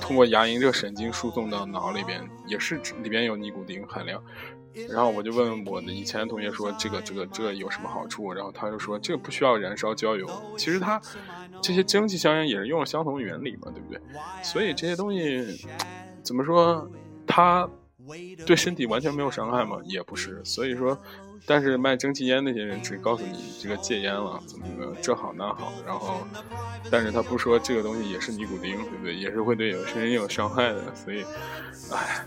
[0.04, 4.22] 通过牙龈这个神经输送到脑里边，也是里边有尼古丁含量。
[4.90, 8.30] 然后我就问我的以前的同学说这个这个这有什么好处？
[8.30, 10.28] 然后他就说这个不需要燃烧焦油。
[10.58, 11.00] 其实它
[11.62, 13.98] 这些蒸汽香烟也是用了相同的原理嘛，对不对？
[14.42, 15.66] 所以这些东西
[16.22, 16.86] 怎么说，
[17.26, 17.66] 它
[18.44, 19.78] 对身体完全没有伤害吗？
[19.86, 20.38] 也不是。
[20.44, 21.00] 所以说，
[21.46, 25.72] 但是卖蒸汽烟那些人只告诉你这个戒烟了，怎么怎么这好那好。
[25.86, 26.26] 然后，
[26.90, 29.14] 但是他不说这个东西也是尼古丁，对不对？
[29.14, 30.82] 也是会对有些人有伤害的。
[30.94, 31.24] 所以，
[31.92, 32.26] 唉。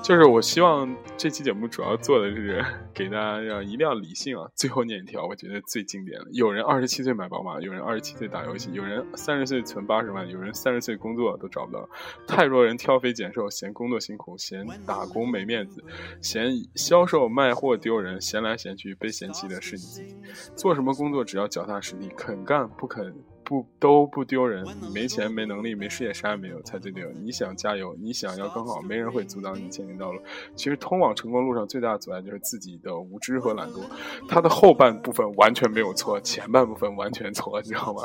[0.00, 4.48] 就是我希望这期节目主要做的是给大家要一定要理性啊。
[4.54, 11.86] 最后念一条，我觉得最经典的：有人二十七岁买宝马，有人二十七岁打游戏，有人三十岁存八十万，有人三十岁工作都找不到。
[12.26, 15.84] 太多人挑肥拣瘦，嫌工作辛苦，嫌打工没面子，
[16.22, 20.16] 嫌销售卖货丢人，嫌来嫌去被嫌弃的是你自己。
[20.56, 23.14] 做什么工作只要脚踏实地，肯干不肯。
[23.48, 27.10] 不都不丢人，没钱没能力没事业啥也没有才最丢。
[27.12, 30.20] 你想加油，你想要更好，没人会阻挡你前进道路。
[30.54, 33.80] 其实通往成功路上最大的阻碍就是自己的无知和懒惰。
[34.28, 38.02] 他的后半部分完全没有错，前半部分完全错，你知道吗？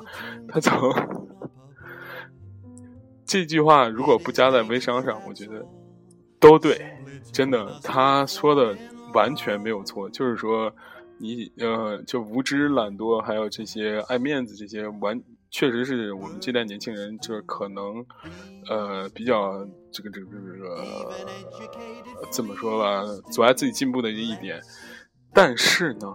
[0.47, 0.89] 他从
[3.25, 5.65] 这句话如果不加在微商上，我觉得
[6.39, 6.79] 都对，
[7.34, 8.73] 真的，他说的
[9.13, 10.73] 完全没有错，就是说。
[11.19, 15.21] 你呃，就无知、懒惰，还有这些爱面子，这些完
[15.54, 18.04] 确实是我们这代年轻人，就是可能，
[18.68, 24.60] 呃，比较这个这个这个怎么说吧，阻碍自己进步的一点。
[25.32, 26.08] 但是呢，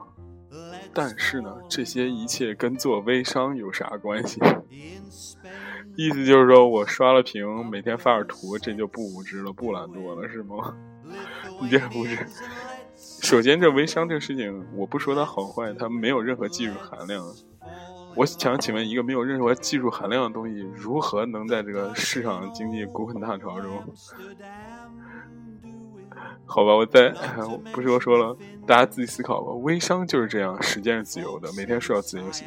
[0.93, 4.41] 但是呢，这些一切跟做微商有啥关系？
[5.97, 10.77] 意思就是说我刷了屏，每天发点图，这就不无知了，不懒惰了，是吗？
[11.63, 12.19] 你这无知。
[13.23, 17.25] 首先，这微商这个事情，我不说它好坏，它没有任何技术含量。
[18.15, 23.71] 我想请问，一个没有任何技术含量的东西，如何能在这个市场经济滚滚大潮中？
[26.45, 27.11] 好吧，我再
[27.73, 29.53] 不多说了，大家自己思考吧。
[29.63, 32.47] 微商就是这样，时间是自由的，每天睡到自由醒。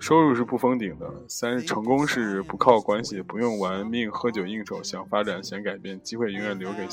[0.00, 6.86] 收入是不封顶的，三是成功是不靠关系，不用玩命喝酒应酬，想发展想改变，机会永远留给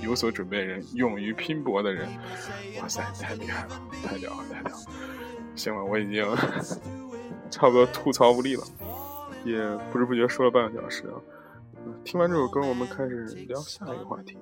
[0.00, 2.08] 有所准备人，勇于拼搏的人。
[2.80, 4.78] 哇塞，太厉害了，太屌了，太屌了！
[5.54, 6.24] 行了，我已经
[7.52, 8.64] 差不多吐槽无力了，
[9.44, 9.54] 也
[9.92, 11.20] 不知不觉说了半个小时啊。
[12.02, 14.38] 听完这首歌，我们开始聊下一个话题。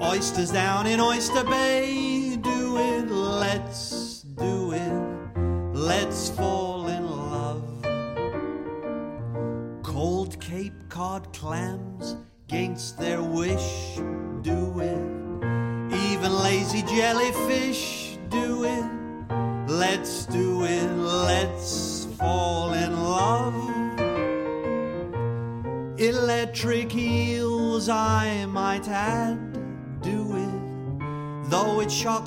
[0.00, 2.07] Oysters down in Oyster Bay,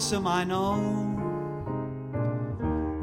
[0.09, 0.77] him, I know.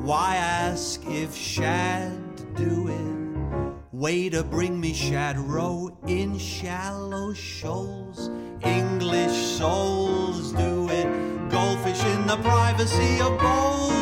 [0.00, 3.94] Why ask if shad do it?
[3.94, 8.30] Way to bring me shad row in shallow shoals.
[8.62, 11.06] English souls do it,
[11.50, 13.97] goldfish in the privacy of bowls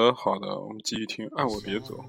[0.00, 1.28] 的，好的，我们继续听。
[1.36, 2.02] 爱我别走。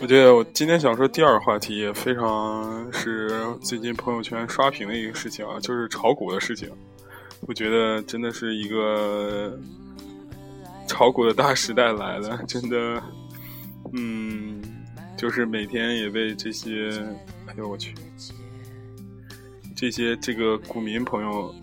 [0.00, 6.70] 我觉得我今天想说第二个话题，也非常是最近朋友圈刷屏的一个事情啊，就是炒股的事情。
[7.42, 9.58] 我觉得真的是一个
[10.86, 13.02] 炒股的大时代来了， 真的，
[13.92, 14.62] 嗯，
[15.16, 16.90] 就是每天也被这些，
[17.46, 17.94] 哎呦我去，
[19.76, 21.54] 这些这个股民朋友。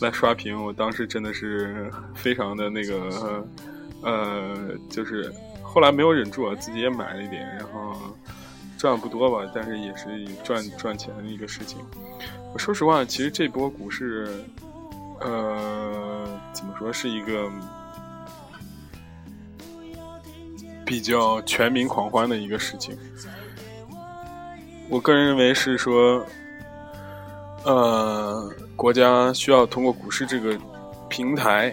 [0.00, 3.46] 来刷屏，我当时真的是非常的那个，
[4.02, 4.56] 呃，
[4.90, 5.32] 就是
[5.62, 7.94] 后来没有忍住啊，自己也买了一点，然后
[8.76, 11.78] 赚不多吧，但是也是赚赚钱的一个事情。
[12.52, 14.28] 我说实话，其实这波股市，
[15.20, 17.50] 呃，怎么说是一个
[20.84, 22.96] 比较全民狂欢的一个事情。
[24.88, 26.26] 我个人认为是说。
[27.64, 28.52] 呃，
[28.82, 30.58] 国家需要通过股市这个
[31.08, 31.72] 平台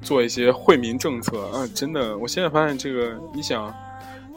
[0.00, 1.68] 做一些惠民政策啊！
[1.74, 3.70] 真的，我现在发现这个，你想，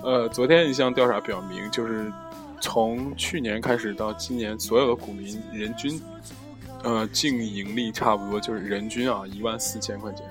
[0.03, 2.11] 呃，昨天一项调查表明，就是
[2.59, 6.01] 从去年开始到今年，所有的股民人均，
[6.83, 10.25] 呃，净盈利差不多就是人均啊一万四千块钱。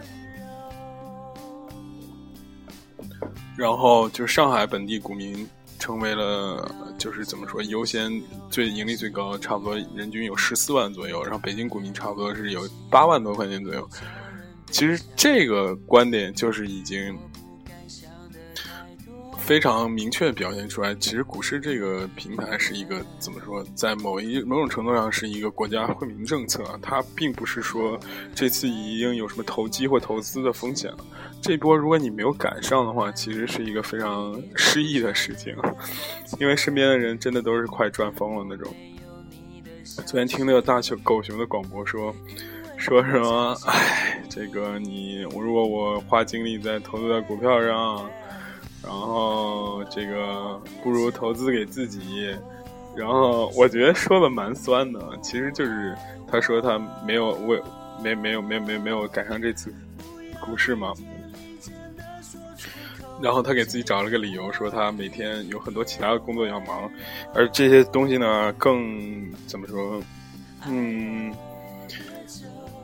[3.56, 5.48] 然后就是上海本地股民。
[5.84, 8.10] 成为了就是怎么说优先
[8.48, 13.86] 最盈利最高，差不多人均有十四万左右，然后北京股民差不多是有八万多块钱左右。
[14.70, 17.14] 其实这个观点就是已经。
[19.36, 28.00] 非常明确表现出来，其实股市这个平台是一个怎么说，在某一某种程度上是一个国家惠民政策，它并不是说
[28.34, 31.04] 这次已经有什么投机或投资的风险了。
[31.44, 35.54] 这波如果你没有赶上的话，其实是一个非常失意的事情，
[36.40, 38.74] 因为身边的人真的都是快赚疯了那种。
[40.06, 42.16] 昨天听那个大熊狗熊的广播说，
[42.78, 43.54] 说什么？
[43.66, 48.08] 哎，这个你我如果我花精力在投资在股票上。
[48.82, 52.36] 然后这个不如投资给自己，
[52.94, 55.96] 然后我觉得说的蛮酸的，其实就是
[56.30, 57.62] 他说他没有为
[58.02, 59.74] 没没有没有没有没有赶上这次
[60.38, 60.92] 股市嘛，
[63.20, 66.90] 然后他给自己找了个理由，说他每天有很多其他的工作要忙，
[67.34, 70.02] 而这些东西呢更怎么说，
[70.66, 71.34] 嗯。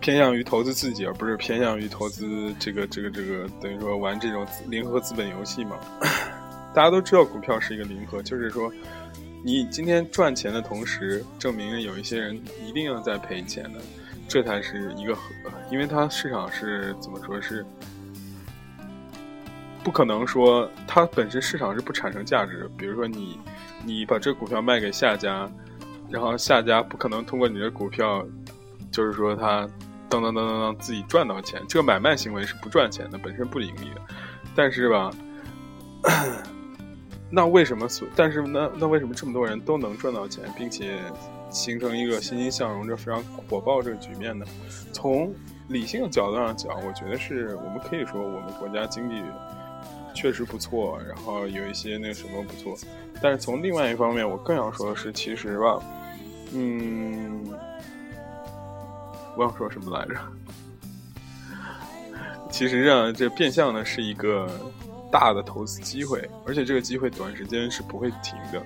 [0.01, 5.77] 偏向于投资自己，而不是偏向于投资这个这个这个，等于说玩这种零和资本游戏嘛。
[6.73, 8.73] 大家都知道股票是一个零和，就是说
[9.45, 12.35] 你今天赚钱的同时，证明有一些人
[12.67, 13.81] 一定要在赔钱的，
[14.27, 15.35] 这才是一个和，
[15.71, 17.63] 因为它市场是怎么说是
[19.83, 22.71] 不可能说它本身市场是不产生价值。
[22.77, 23.39] 比如说你
[23.85, 25.51] 你把这股票卖给下家，
[26.09, 28.25] 然后下家不可能通过你的股票，
[28.91, 29.69] 就是说他。
[30.13, 34.01] 当当当当当，自己赚到钱，这个买卖行为是不赚钱的，本身不盈利的。
[34.57, 35.09] 但是吧，
[37.31, 37.87] 那为什么？
[38.17, 40.99] 但是那那为什么这么多人都能赚到钱，并且
[41.49, 44.45] 形成一个欣欣向荣、这非常火爆这个局面呢？
[44.93, 45.33] 从
[45.69, 49.15] 理性的角度上讲，我觉得是我们可以说我们国家经济
[50.21, 52.77] 确实不错，然后有一些那什么不错。
[53.23, 55.83] 但是从另外一方面，我更想说的是，其实吧，
[56.53, 57.43] 嗯。
[59.35, 60.15] 我想说什么来着？
[62.51, 64.47] 其实啊，这变相的是一个
[65.11, 68.63] 大的投资机会，而且这个机会短时间是不会停的。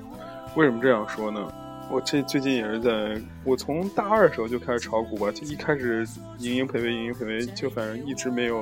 [0.56, 1.52] 为什么这样说呢？
[1.88, 6.04] 我这最近也是在，我从大二的时候就开始炒股吧，就一开始
[6.38, 8.58] 盈盈赔赔，盈盈赔赔，就反正一直没有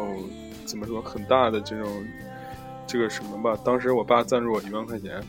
[0.66, 1.88] 怎么说很大的这种
[2.86, 3.58] 这个什么吧。
[3.64, 5.22] 当时我爸赞助我一万块钱。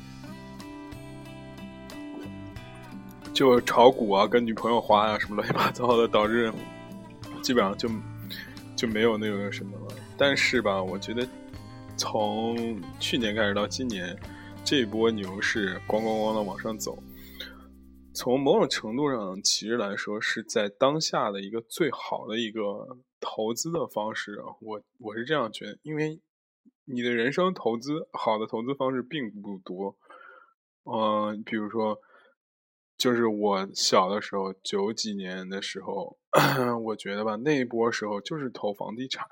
[3.34, 6.54] 就炒股啊，跟女朋友花呀，什么乱七八糟的，导致
[7.42, 7.90] 基本上就
[8.76, 9.96] 就没有那个什么了。
[10.16, 11.28] 但是吧，我觉得
[11.98, 14.16] 从去年开始到今年，
[14.64, 16.96] 这波牛市咣咣咣的往上走，
[18.14, 22.62] 从某种程度上其实来说是在当下的一个最好的一个
[23.20, 24.40] 投资的方式。
[24.62, 26.22] 我我是这样觉得，因为
[26.86, 29.98] 你的人生投资好的投资方式并不多，
[30.84, 32.00] 嗯，比如说。
[32.96, 36.18] 就是我小的时候，九几年的时候，
[36.86, 39.28] 我觉得吧，那一波时候就是投房地产，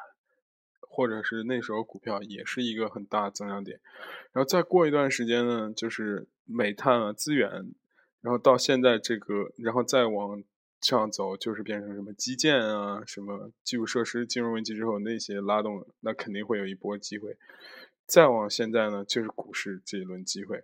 [0.81, 3.79] 或者是那时候股票也是一个很大增长点。
[4.33, 7.49] 然后再过一段时间呢，就是煤炭啊资源，
[8.19, 10.43] 然后到现在这个，然后再往
[10.81, 17.37] 上走，就是变成什么基建啊，什么基础设施金融危机之后那些拉动，那肯定会有一波机会。
[18.05, 20.63] 再往现在呢，就是股市这一轮机会。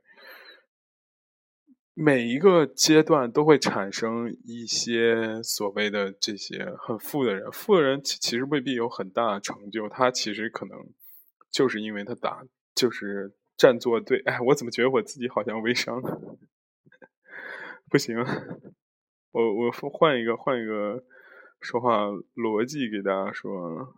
[1.93, 10.77] 每一个阶段都会产生一些所谓的这些很富的人，富的人其其实未必有很大的成就，他其实可能
[11.49, 12.43] 就是因为他打
[12.75, 15.99] 就是站坐对，哎，我怎么觉得我自己好像微商？
[17.89, 18.17] 不行，
[19.43, 21.03] 我我换一个换一个
[21.61, 23.93] 说话逻辑给大家说，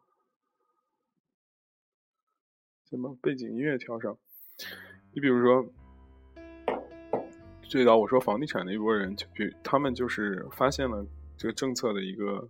[2.84, 4.18] 先把背景音乐调上？
[5.14, 5.72] 你比如说。
[7.70, 11.06] 最早我说房地产的一波人，就比他们就是发现了
[11.38, 12.50] 这个政策的一个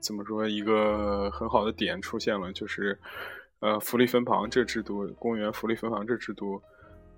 [0.00, 2.98] 怎么说一个很好的点出现了，就是
[3.60, 6.60] 呃福利分房这制度，公务员福利分房这制度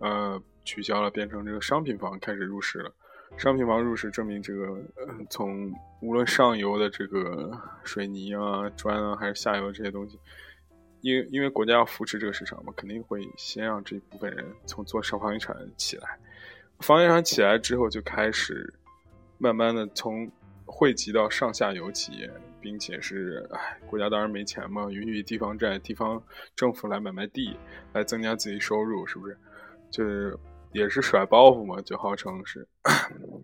[0.01, 2.95] 呃取消了，变成这个商品房开始入市了。
[3.37, 4.79] 商品房入市证明这个
[5.29, 7.51] 从无论上游的这个
[7.83, 10.19] 水泥啊、砖啊，还是下游的这些东西。
[11.01, 16.17] 因为因为国家要扶持这个市场嘛，肯定会先让这一部分人从做上房地产起来，
[16.79, 18.73] 房地产起来之后就开始
[19.39, 20.31] 慢慢的从
[20.65, 22.31] 汇集到上下游企业，
[22.61, 26.23] 并且是，哎，国家当然没钱嘛，允许地方债、地方
[26.55, 27.57] 政府来买卖地，
[27.93, 29.37] 来增加自己收入，是不是？
[29.91, 30.39] 就是
[30.73, 32.67] 也是甩包袱嘛，就号称是。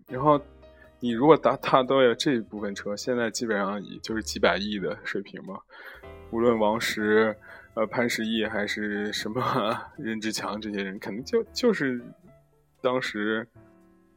[0.07, 0.39] 然后
[0.99, 5.59] 你如果达大都有这一部分车，现在基本上以就是几百亿的水平嘛，
[6.31, 7.35] 无论王石、
[7.73, 9.41] 呃潘石屹还是什么
[9.97, 12.01] 任志强这些人，肯定就就是
[12.81, 13.47] 当时。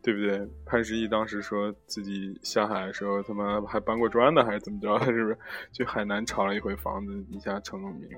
[0.05, 0.45] 对不对？
[0.67, 4.99] 潘石屹当时说自己下海的时候，他妈还搬过砖呢，还是怎么着？
[5.05, 5.39] 是不是？
[5.73, 8.09] 去海南炒了一回房子，一下成了名。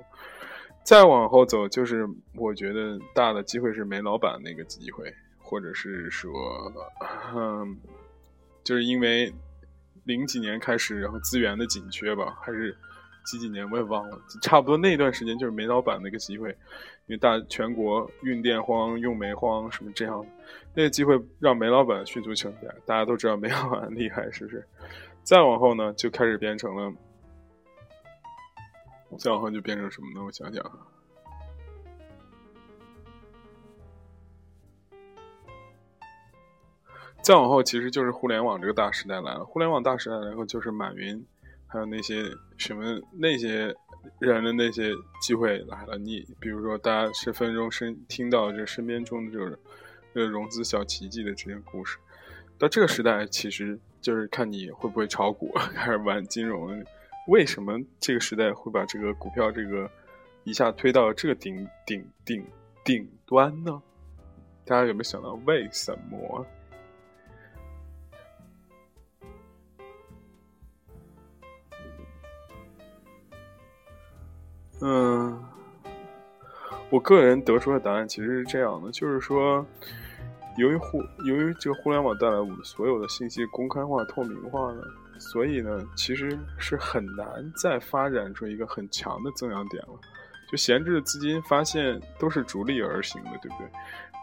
[0.85, 2.07] 再往后走，就是
[2.37, 6.31] 我觉得大的机会是煤老板那个机会，或者是说，
[7.35, 7.77] 嗯，
[8.63, 9.33] 就是因为
[10.05, 12.77] 零几年开始，然后资源的紧缺吧，还是
[13.25, 16.57] 几几年我也忘了，差不多那段时间就是煤老板那个机会。
[17.07, 20.25] 因为大全国运电荒、用煤荒什么这样，
[20.73, 22.75] 那个机会让煤老板迅速起来。
[22.87, 24.67] 大家都知道煤老板厉害，是不是？
[25.23, 26.91] 再往后呢，就开始变成了，
[29.19, 30.25] 再往后就变成什么呢？
[30.25, 30.65] 我想想，
[37.23, 39.45] 再往后其实就是互联网这个大时代来了。
[39.45, 41.25] 互联网大时代来后，就是马云，
[41.67, 42.25] 还有那些
[42.57, 43.75] 什么那些。
[44.19, 49.59] 人的那些机会来了，你比如说，大家十分钟身听到这身边中的这种，
[50.13, 51.97] 呃，融资小奇迹的这些故事，
[52.59, 56.85] 到这个时代，其实就是看你会不会炒股， 开始玩金融。
[57.27, 59.91] 为什么这个时代会把这个股票这个
[60.45, 62.45] 一下推到这个顶顶顶
[62.85, 63.83] 顶端呢？
[64.67, 66.47] 大家有没有想到为什么？
[74.81, 75.43] 嗯，
[76.91, 79.65] 我个人得出的答案其实是这样的，就是说，
[80.59, 84.83] 由于互由于这个互联网带来我们所有的信息公开化、透明化呢，
[85.19, 89.99] 所以呢，其实是很难再发展出一个很强的增长点了。
[90.51, 93.69] 就闲置的资金发现都是逐利而行的，对不对？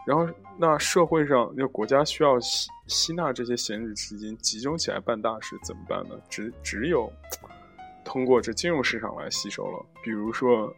[0.06, 0.28] 然后
[0.58, 6.14] 那社会上那国家需要吸吸纳这些闲置资金，集中起来办大事，怎么办呢？
[6.28, 7.12] 只只有。
[8.04, 10.74] 通过这金融市场来吸收了，比如说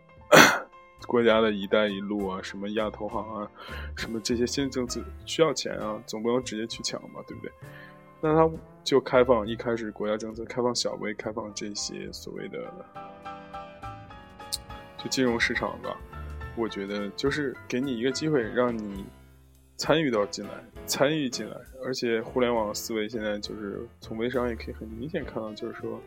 [1.08, 3.50] 国家的一带一路啊，什么亚投行啊，
[3.96, 7.50] 什么这些新政策需要钱啊，总不能直接去抢嘛，对不对？
[8.20, 8.50] 那他
[8.84, 12.72] 就开放，一开始国家政策开放小微，开放这些所谓的
[14.98, 15.96] 就金融市场吧。
[16.56, 19.04] 我觉得就是给你一个机会，让你
[19.76, 20.52] 参与到进来，
[20.86, 26.00] 参与进来，而且互联网思维现在就是从微商也可以很明显看到，就是说。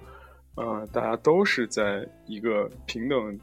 [0.55, 3.39] 啊，大家都是在一个平等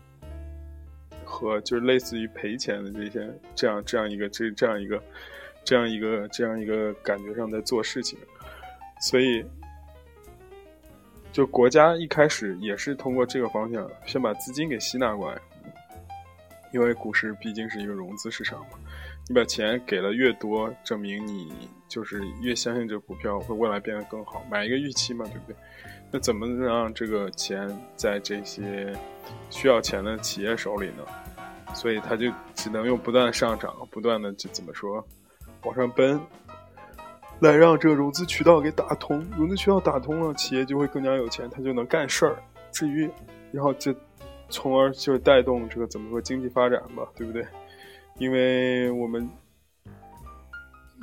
[1.25, 5.01] 和就是类似于赔钱的这些这样这样一个这这样一个
[5.63, 8.19] 这样一个这样一个感觉上在做事情，
[9.05, 9.45] 所以
[11.31, 15.39] 就国家一开始也是通过这个方向先把资金给吸纳过来，
[16.73, 18.79] 因为股市毕竟是一个融资市场嘛，
[19.29, 21.53] 你把钱给了越多，证明你
[21.87, 25.57] 就是越相信这个股票会未来变得更好，买一个预期嘛，对不对？
[26.11, 28.91] 那怎么让这个钱在这些
[29.51, 31.05] 需要钱的企业手里呢？
[31.75, 35.07] 所以他就只能用不断上涨，不断的就怎么说
[35.65, 36.19] 往上奔，
[37.45, 39.25] 来让这个融资渠道给打通。
[39.37, 42.37] 融资渠道打通了，企业就会更加有钱，他就能干事儿。
[42.73, 43.09] 至于，
[43.53, 43.95] 然后就
[44.49, 47.47] 从而就带动这个怎么说经济发展吧，对不对？
[48.19, 49.29] 因为我们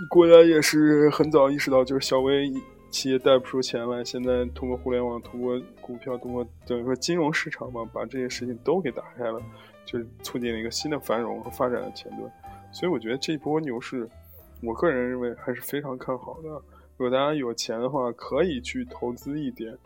[0.09, 2.51] 国家也是很早意识到，就是小微。
[2.91, 9.41] 企业贷不出钱来，现在通过互联网、通过股票、通过等于说金融市场嘛，把这些事情都给打开了，
[9.85, 12.29] 就是促进了一个新的繁荣和发展的前端。
[12.73, 14.05] 所以我觉得这一波牛市，
[14.61, 16.49] 我个人认为还是非常看好的。
[16.97, 19.77] 如果大家有钱的话，可以去投资一点。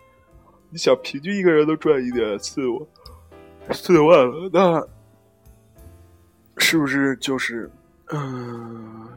[0.70, 2.88] 你想平均一个人都赚一点四万，
[3.72, 4.88] 四万了，那
[6.58, 7.70] 是不是就是
[8.08, 9.08] 嗯，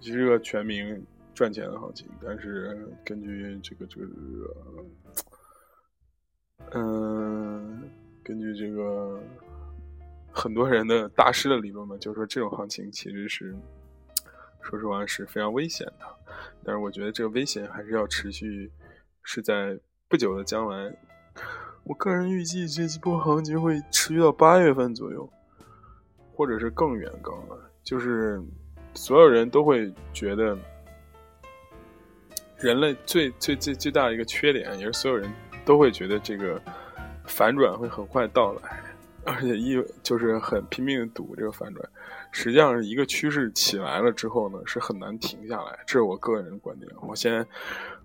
[0.00, 1.04] 一个全民？
[1.34, 4.06] 赚钱的行情，但是根据这个这个，
[6.72, 7.82] 嗯，
[8.24, 9.20] 根据这个
[10.32, 13.54] 很多人的大师的理论嘛，就是说这种行情其实是，
[14.68, 16.06] 说实话是非常危险的。
[16.64, 18.72] 但是我觉得这个危险还是要持续，
[19.22, 20.92] 是在不久的将来。
[21.84, 25.30] 我个人预计这波行情会持续到八月份左右，
[26.32, 27.48] 或者是更远更远，
[27.84, 28.42] 就是
[28.94, 30.58] 所有人都会觉得。
[32.58, 35.30] 人类最最最最大的一个缺点，也是所有人
[35.66, 36.58] 都会觉得这个
[37.26, 38.80] 反转会很快到来，
[39.26, 41.86] 而且一就是很拼命的赌这个反转。
[42.32, 45.78] 实际上是一个趋势起来了之后呢，是很难停下来。
[45.86, 46.90] 这是我个人的观点。
[47.00, 47.46] 我先，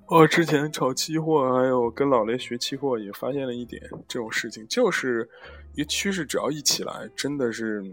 [0.07, 5.28] 我之前炒期货，还有跟老雷学期货，也发现了一点这种事情，就是
[5.74, 7.84] 一个趋势只要一起来，真的是，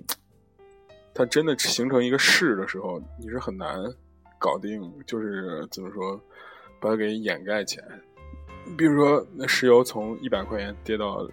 [1.13, 3.77] 它真的形成一个势的时候，你是很难
[4.39, 6.21] 搞定，就是怎么说，
[6.81, 7.87] 把它给掩盖起来。
[8.77, 11.29] 比如说，那石油从一百块钱跌到。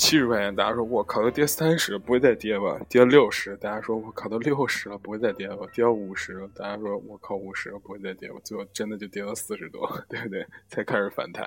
[0.00, 2.80] 七十块钱，大家说我靠，都跌三十，不会再跌吧？
[2.88, 5.66] 跌六十，大家说我靠，都六十了，不会再跌吧？
[5.74, 8.40] 跌五十，大家说我靠，五十了不会再跌吧？
[8.42, 10.46] 最后真的就跌到四十多，对不对？
[10.68, 11.46] 才开始反弹，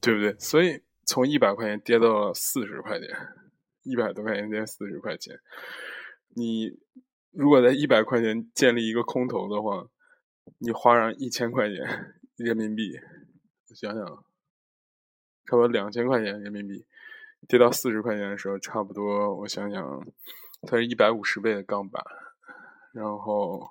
[0.00, 0.34] 对不对？
[0.40, 3.08] 所以从一百块钱跌到了四十块钱，
[3.84, 5.38] 一百多块钱跌四十块钱，
[6.34, 6.76] 你
[7.30, 9.86] 如果在一百块钱建立一个空头的话，
[10.58, 12.98] 你花上一千块钱人民币，
[13.72, 14.04] 想想，
[15.46, 16.84] 差不多两千块钱人民币。
[17.48, 20.06] 跌到四十块钱的时候，差不多，我想想，
[20.62, 22.02] 它是一百五十倍的钢板，
[22.92, 23.70] 然后，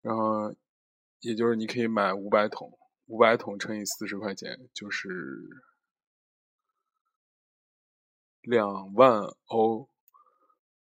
[0.00, 0.54] 然后，
[1.20, 5.08] 也就是你可以买五百桶，五百桶乘以四十块钱，就是
[8.40, 9.88] 两万欧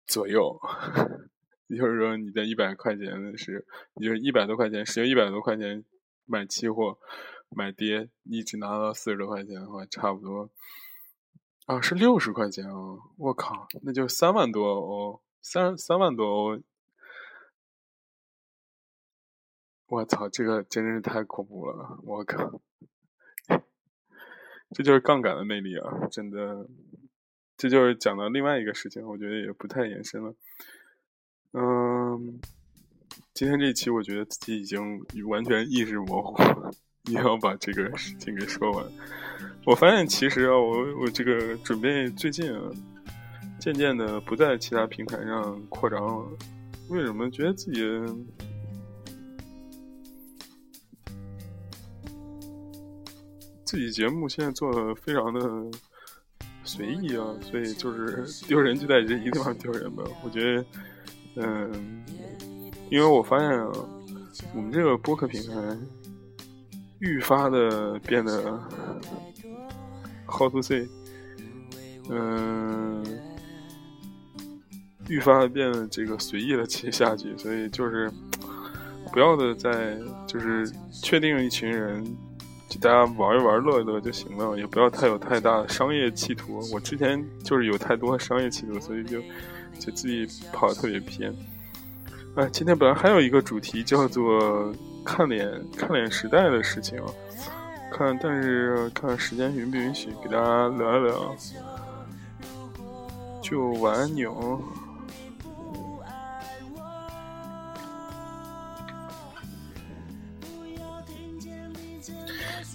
[0.06, 0.60] 左右。
[1.68, 5.84] 也就是说，你在一百块钱的是，你就是一百多块钱，使用一百多块钱
[6.26, 6.98] 买期货，
[7.50, 10.50] 买跌，你只拿到四十多块钱的话，差不多。
[11.68, 12.98] 啊，是六十块钱啊！
[13.18, 16.62] 我靠，那就三万多欧，三三万多欧！
[19.88, 22.00] 我操，这个真的是太恐怖了！
[22.04, 22.62] 我靠，
[24.72, 26.08] 这就是杠杆的魅力啊！
[26.10, 26.70] 真的，
[27.58, 30.34] 这就是讲到另外一个事情，我觉得也不太延伸了。
[31.52, 32.40] 嗯，
[33.34, 36.72] 今天这一期，我觉得自己已经完全意识模糊，了
[37.14, 38.86] 定要把这个事情给说完。
[39.66, 42.62] 我发现其实啊，我我这个准备最近啊，
[43.60, 46.26] 渐渐的不在其他平台上扩张了。
[46.90, 47.30] 为什么？
[47.30, 47.84] 觉得自己
[53.66, 55.42] 自己节目现在做的非常的
[56.64, 60.04] 随意啊，所以就是丢人就在这一个地方丢人吧。
[60.24, 60.66] 我觉得，
[61.36, 62.06] 嗯，
[62.90, 63.70] 因为我发现啊，
[64.56, 65.56] 我们这个播客平台
[67.00, 68.60] 愈发的变得。
[70.30, 70.86] How to say？
[72.10, 73.02] 嗯，
[75.08, 78.12] 愈发的变得这个随意的接下去，所以就是
[79.12, 82.04] 不要的在就是确定一群人，
[82.68, 86.60] 就大家玩一玩乐一乐就行了，也不要太有太大的商业企图。
[86.74, 89.22] 我之前就是有太多商业企图，所以就
[89.80, 91.34] 就自己跑的特别偏。
[92.38, 94.72] 哎，今天本来还有一个主题叫做
[95.04, 97.02] 看脸看脸时代的事情。
[97.92, 101.36] 看，但是看时间允不允许，给大家聊一聊。
[103.42, 104.62] 就玩牛。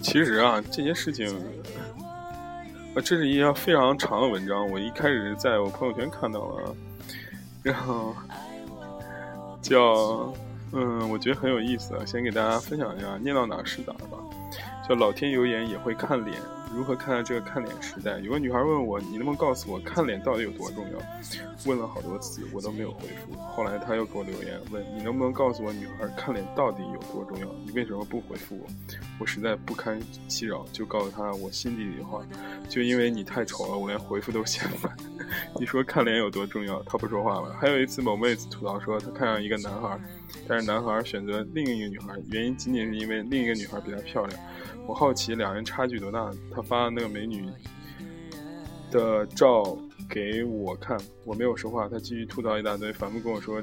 [0.02, 1.28] 其实啊，这些事情，
[2.96, 4.68] 啊，这是一条非常长的文章。
[4.68, 6.74] 我一开始在我朋友圈看到了，
[7.62, 8.12] 然后
[9.62, 10.34] 叫，
[10.72, 14.18] 嗯，我觉得很有意思啊，先给大家分享一下，念到哪是哪吧。
[14.88, 16.36] 叫老天有眼也会看脸，
[16.74, 18.18] 如何看待这个看脸时代？
[18.20, 20.98] 有个女孩问我，你能不能告诉我看脸到底有多重要？
[21.66, 23.38] 问了好多次，我都没有回复。
[23.38, 27.46] 后来她又给我留言问，你能不能告诉我女孩看脸到底有多重要？
[27.64, 28.66] 你为什么不回复我？
[29.20, 32.22] 我实在不堪其扰，就告诉她我心底里的话，
[32.68, 34.90] 就因为你太丑了，我连回复都嫌烦。
[35.60, 36.82] 你说看脸有多重要？
[36.84, 37.54] 她不说话了。
[37.60, 39.98] 还有一次，某妹子吐槽说，她看上一个男孩，
[40.48, 44.40] 但是男孩选择另一个女孩，原因仅仅是因为另一个女孩比他漂亮。
[44.86, 46.30] 我好奇两人差距多大？
[46.50, 47.46] 他发那个美女
[48.90, 49.78] 的照
[50.08, 51.88] 给我看，我没有说话。
[51.88, 53.62] 他继续吐槽一大堆，反复跟我说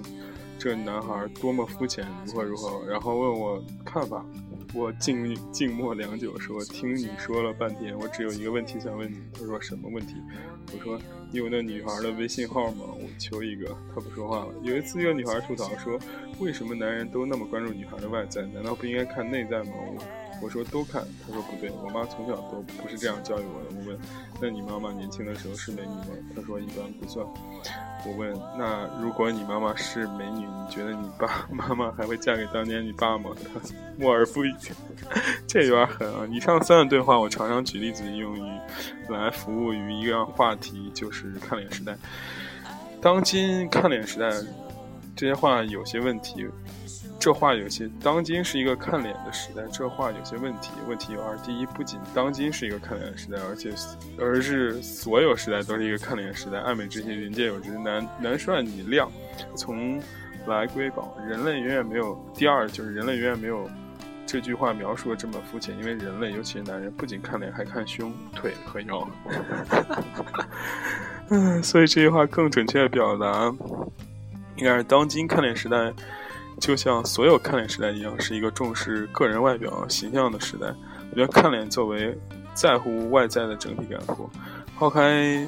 [0.58, 4.26] 这男孩多么肤浅，如何如何，然后问我看法。
[4.72, 9.18] 我静静默良久，说听你说了半天，我只有一个问题想问你。
[9.34, 10.16] 他说什么问题？
[10.72, 11.00] 我说
[11.32, 12.86] 你有那女孩的微信号吗？
[12.88, 13.76] 我求一个。
[13.96, 14.54] 他不说话了。
[14.62, 16.00] 有一次，一个女孩吐槽说，
[16.40, 18.44] 为什么男人都那么关注女孩的外在？
[18.44, 19.72] 难道不应该看内在吗？
[19.76, 20.04] 我。
[20.42, 23.76] 我说都看，他说不对，我妈从小都不是这样教育我的。
[23.76, 24.00] 我问，
[24.42, 26.08] 那你妈妈年轻的时候是美女吗？
[26.36, 27.26] 他说一般不算。
[28.06, 33.32] 我问，那如果你妈妈是美女，你觉得你爸 妈妈还会嫁给当年你爸吗？
[33.36, 33.60] 他
[33.98, 34.54] 默而不语，
[35.48, 36.26] 这有点狠啊！
[36.32, 38.60] 以上三段对话，我常常举例子用于
[39.10, 41.96] 来服务于一个话题，就是看脸时代。
[43.02, 44.30] 当今看脸时代。
[45.16, 46.48] 这些话有些问题。
[47.20, 49.62] 这话有些，当今是一个看脸的时代。
[49.74, 53.74] 这话有些问题，问题有二：第一，不仅当今是一个看脸的时代，而且
[54.18, 56.58] 而是所有时代都是一个看脸时代。
[56.60, 59.12] 爱美之心，人皆有之，男男帅女靓，
[59.54, 60.02] 从
[60.48, 62.18] 来瑰宝，人类远远没有。
[62.34, 63.70] 第二，就是人类远远没有
[64.26, 69.10] 这句话描述的这么肤浅，因为人类，尤其是男人，不仅看脸，还看胸、腿和腰。
[71.28, 73.54] 嗯， 所以这句话更准确的表达，
[74.56, 75.94] 应该是当今看脸时代。
[76.60, 80.68] 就像所有看脸时代一样，是一个重视个人外表形象的时代。
[81.12, 82.16] 我觉得看脸作为
[82.54, 84.30] 在乎外在的整体感受，
[84.78, 85.48] 抛开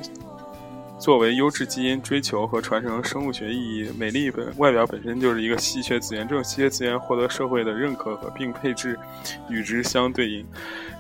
[1.00, 6.28] 作为优质基因追求和传承生物学意义，美丽本外表本身就是一个稀缺资源。
[6.28, 8.98] 这种稀缺资源获得社会的认可和并配置
[9.50, 10.46] 与之相对应，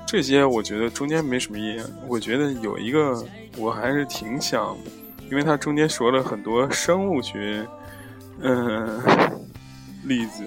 [0.05, 1.81] 这些我觉得中间没什么意义。
[2.07, 3.23] 我觉得有一个
[3.57, 4.75] 我还是挺想，
[5.29, 7.65] 因为它中间说了很多生物学，
[8.41, 8.99] 嗯。
[10.03, 10.43] 例子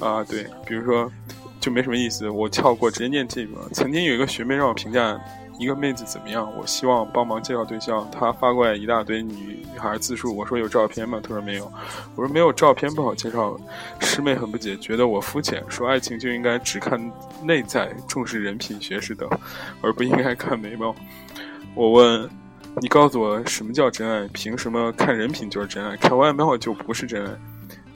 [0.00, 1.10] 啊，对，比如说
[1.60, 3.68] 就没什么意思，我跳过直接念这个。
[3.72, 5.18] 曾经有一个学妹让我评价
[5.58, 11.20] 一个妹子怎么样，我希望帮忙介绍对象，她发过来一大堆女女孩自述，我说有照片吗？
[11.22, 11.72] 她说没有，
[12.16, 13.56] 我说没有照片不好介绍。
[14.00, 17.00] 师妹很不解，觉得我肤浅，说爱情就应该只看
[17.42, 19.28] 内在，重视人品、学识等，
[19.80, 20.94] 而不应该看美貌。
[21.74, 22.28] 我问
[22.80, 24.28] 你，告诉我什么叫真爱？
[24.32, 27.32] 凭什么看人品就是真爱，看外貌就不是真爱？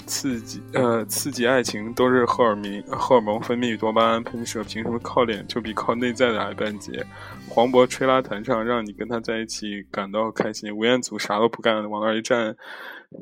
[0.09, 7.05] 刺激，呃，刺激爱情都是荷尔蒙，荷尔蒙分泌多巴胺喷射，凭什么靠脸就比靠内在的还半截？
[7.47, 10.75] 黄渤吹拉弹唱，让你跟他在一起感到开心。
[10.75, 12.57] 吴彦祖啥都不干，往那一站，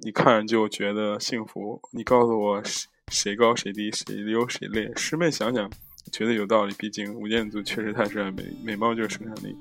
[0.03, 1.81] 你看就觉得幸福。
[1.93, 4.91] 你告诉我谁谁高谁低，谁优谁劣？
[4.95, 5.69] 师妹想想，
[6.13, 6.75] 觉得有道理。
[6.79, 9.57] 毕竟吴彦祖确实太帅，美美貌就是生产力，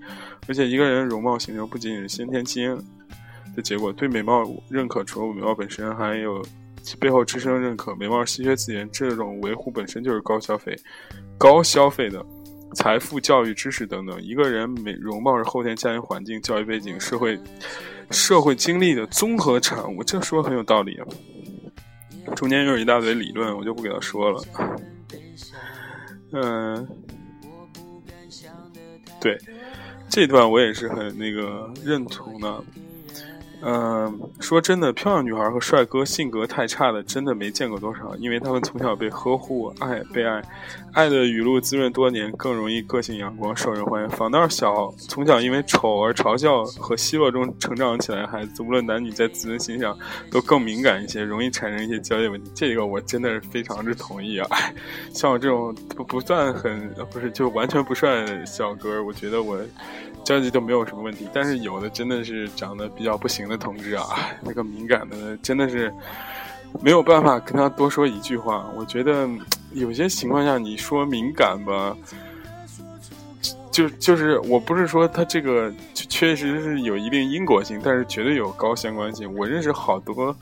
[0.48, 2.78] 而且一个人容貌形成不仅仅是先天基因
[3.56, 6.46] 的结果，对美貌认可除了美貌本身，还有。
[6.86, 10.78] 其背后支撑认可，美貌稀缺资源，这种维护本身就是高消费、
[11.36, 12.24] 高消费的
[12.76, 14.22] 财富、教育、知识等等。
[14.22, 17.40] 一个人美容貌是后天家庭环境、教育背景、社会
[18.12, 21.08] 社会经历的综合产物，这说很有道理啊。
[22.36, 24.44] 中间又有一大堆理论，我就不给他说了。
[26.34, 26.88] 嗯，
[29.20, 29.36] 对，
[30.08, 32.64] 这段我也是很那个认同的。
[33.68, 38.16] 嗯，说真的，漂亮女孩和帅哥性格太差的，真的没见过多少。
[38.18, 40.40] 因为他们从小被呵护、爱、被爱，
[40.96, 44.10] 爱的雨露滋润多年，更容易个性阳光、受人欢迎。
[44.12, 49.94] 反倒小从小因为丑而嘲笑和奚落中成长起来的孩子，无论男女，在自尊心上
[50.32, 52.50] 都更敏感一些，容易产生一些交际问题。
[52.56, 54.48] 这个我真的是非常之同意啊！
[55.14, 59.60] 像我这种不不算很不是就完全不帅的小哥，我觉得我。
[60.24, 64.06] 交际都没有什么问题，但是有的真的是长得比较不行的同志啊，
[64.42, 65.94] 那个敏感的真的是
[66.82, 68.68] 没有办法跟他多说一句话。
[68.76, 69.30] 我觉得
[69.76, 71.96] 有些情况下你说敏感吧，
[73.72, 79.32] 就就是我不是说他这个确实是有一定因果性，但是绝对有高相关性。
[79.38, 80.36] 我认识好多，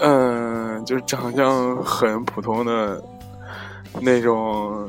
[0.00, 3.02] 嗯，就是长相很普通的
[4.00, 4.88] 那种。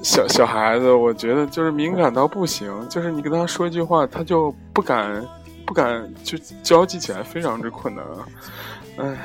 [0.00, 5.26] 小小孩子，我觉得就是敏感到不行，就是你跟他说一句话，他就不敢，
[5.66, 8.04] 不敢就交际起来非常之困难
[8.98, 9.16] 唉！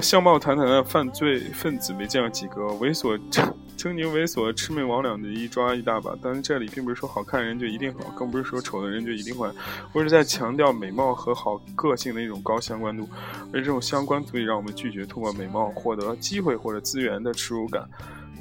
[0.00, 6.14] 相貌堂堂的犯罪分子没见过几个，猥琐狰狞猥琐魑魅魍魉的一抓一大把。
[6.20, 9.48] 但是这里并不是说好看的人就一定好，更不是说丑的人就一定坏，
[9.92, 13.08] 我是在强调美貌和好个性的一种高相关度，
[13.52, 17.88] 而这种相关足以让我们拒绝通过美貌获得机会或者资源的耻辱感。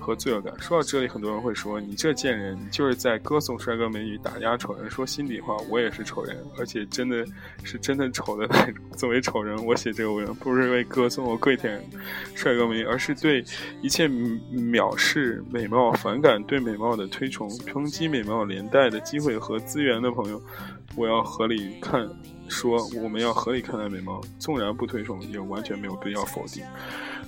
[0.03, 0.53] 和罪恶感。
[0.59, 7.25] 说到这里，很多人会说：“你这贱人，你就是在歌颂帅哥美女，打压丑人。”说心里话，我也是丑人，而且真的
[7.63, 8.83] 是真的丑的那种。
[8.97, 11.81] 作为丑人，我写这个文不是为歌颂我跪舔
[12.35, 13.43] 帅哥美女，而是对
[13.81, 20.41] 一切藐视美貌、反感对美貌的推崇、抨击美貌连带的机会和资源的朋友，
[20.95, 22.07] 我要合理看，
[22.49, 26.63] 说我们要合理看待美貌，纵然不推崇，也完全没有必要否定。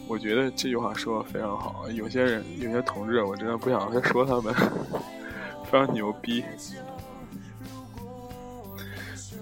[0.07, 1.85] 我觉得这句话说的非常好。
[1.91, 4.53] 有些人，有些同志，我真的不想再说他们，
[5.63, 6.43] 非常牛逼，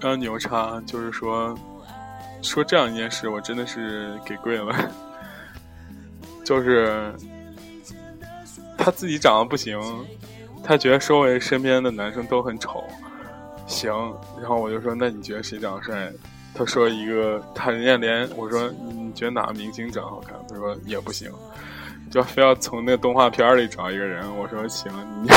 [0.00, 0.82] 常牛叉。
[0.86, 1.54] 就是说，
[2.42, 4.74] 说这样一件事，我真的是给跪了。
[6.44, 7.12] 就是
[8.76, 9.78] 他自己长得不行，
[10.62, 12.84] 他觉得周围身边的男生都很丑。
[13.66, 13.90] 行，
[14.40, 16.12] 然后我就说，那你觉得谁长得帅？
[16.54, 20.34] 他说一个，他人家连我说你觉得哪个明星长好看？
[20.48, 21.30] 他说也不行，
[22.10, 24.24] 就非要从那个动画片里找一个人。
[24.36, 24.92] 我说行，
[25.22, 25.28] 你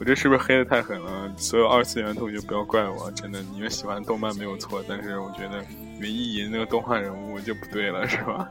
[0.00, 1.32] 我这是不是黑的太狠了？
[1.36, 5.64] 所有二次元同学不要怪我，真的，你们喜欢动漫没有错，但是我觉得
[6.00, 8.48] 没意淫那个动画人物就不对了，是吧？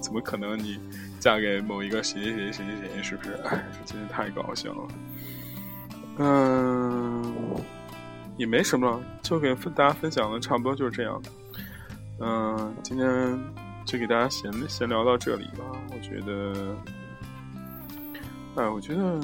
[0.00, 0.78] 怎么可能你
[1.20, 3.02] 嫁给某一个谁谁谁谁谁谁？
[3.02, 3.38] 是不是？
[3.84, 4.88] 真是太搞笑了。
[6.18, 7.34] 嗯，
[8.36, 11.22] 也没什么，就给大家分享的差不多就是这样。
[12.20, 13.38] 嗯，今天
[13.84, 15.64] 就给大家闲闲聊到这里吧。
[15.90, 16.76] 我觉得，
[18.56, 19.20] 哎，我觉得。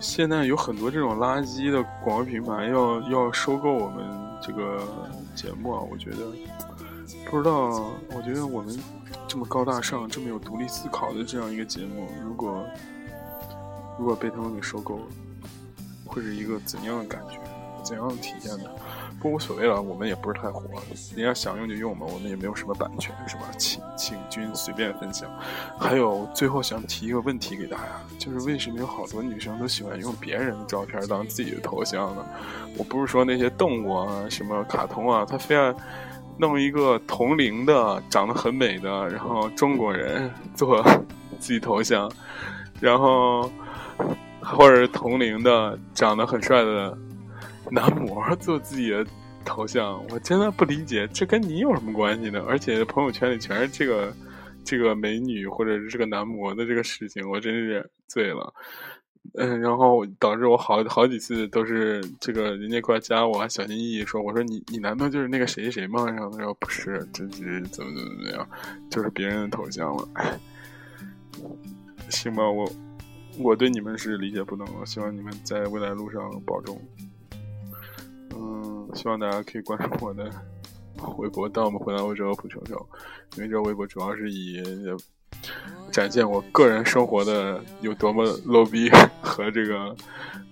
[0.00, 4.04] 现在有很多这种垃圾的广告品牌要要收购我们
[4.42, 4.82] 这个
[5.34, 5.80] 节目啊！
[5.90, 6.18] 我觉得
[7.30, 8.78] 不知道，我觉得我们
[9.32, 12.62] 这么高大上、这么有独立思考的这样一个节目，如果
[13.98, 15.04] 如果被他们给收购了，
[16.04, 17.38] 会是一个怎样的感觉、
[17.82, 18.68] 怎样的体验呢？
[19.22, 20.62] 不无所谓了，我们也不是太火，
[21.16, 23.44] 人家想用就用嘛，我们也没有什么版权，是吧？
[23.56, 25.30] 请请君随便分享。
[25.78, 27.84] 还有最后想提一个问题给大家，
[28.18, 32.22] 就是为什么有好多女生都喜欢用别人的照片当自己的头像呢？
[32.76, 35.74] 我不是说那些动物啊、什么卡通啊，他非要
[36.42, 40.82] 弄一个同龄的、长得很美的，然后中国人做
[41.38, 42.10] 自己头像，
[42.80, 43.48] 然后
[44.40, 46.98] 或者是同龄的、长得很帅的。
[47.70, 49.06] 男模做自己的
[49.46, 52.44] 头像，我真的不理解，这跟你有什么关系呢？
[52.46, 54.12] 而且朋友圈里全是这个
[54.62, 58.52] 这个美女或者是这个男模的这个事情，我真是醉了。
[59.34, 68.48] 嗯，然后导致我好好几次都是这个人家过来加我，还小心翼翼说：“我说你你难道就是那个谁谁吗？”然后他说：“不是，这是怎么怎么怎么样，
[68.90, 70.08] 就是别人的头像了。
[72.10, 72.70] ”行吧，我
[73.38, 76.78] 我对你们是理解不能了，希望你们在未来路上保重。
[78.34, 80.30] 嗯，希望大家可以关注我的
[81.16, 81.48] 微博。
[81.48, 82.86] 当我们回到欧洲，普球球，
[83.36, 84.62] 因为这微博主要是以
[85.92, 88.90] 展现我个人生活的有多么 low 逼
[89.20, 89.94] 和这个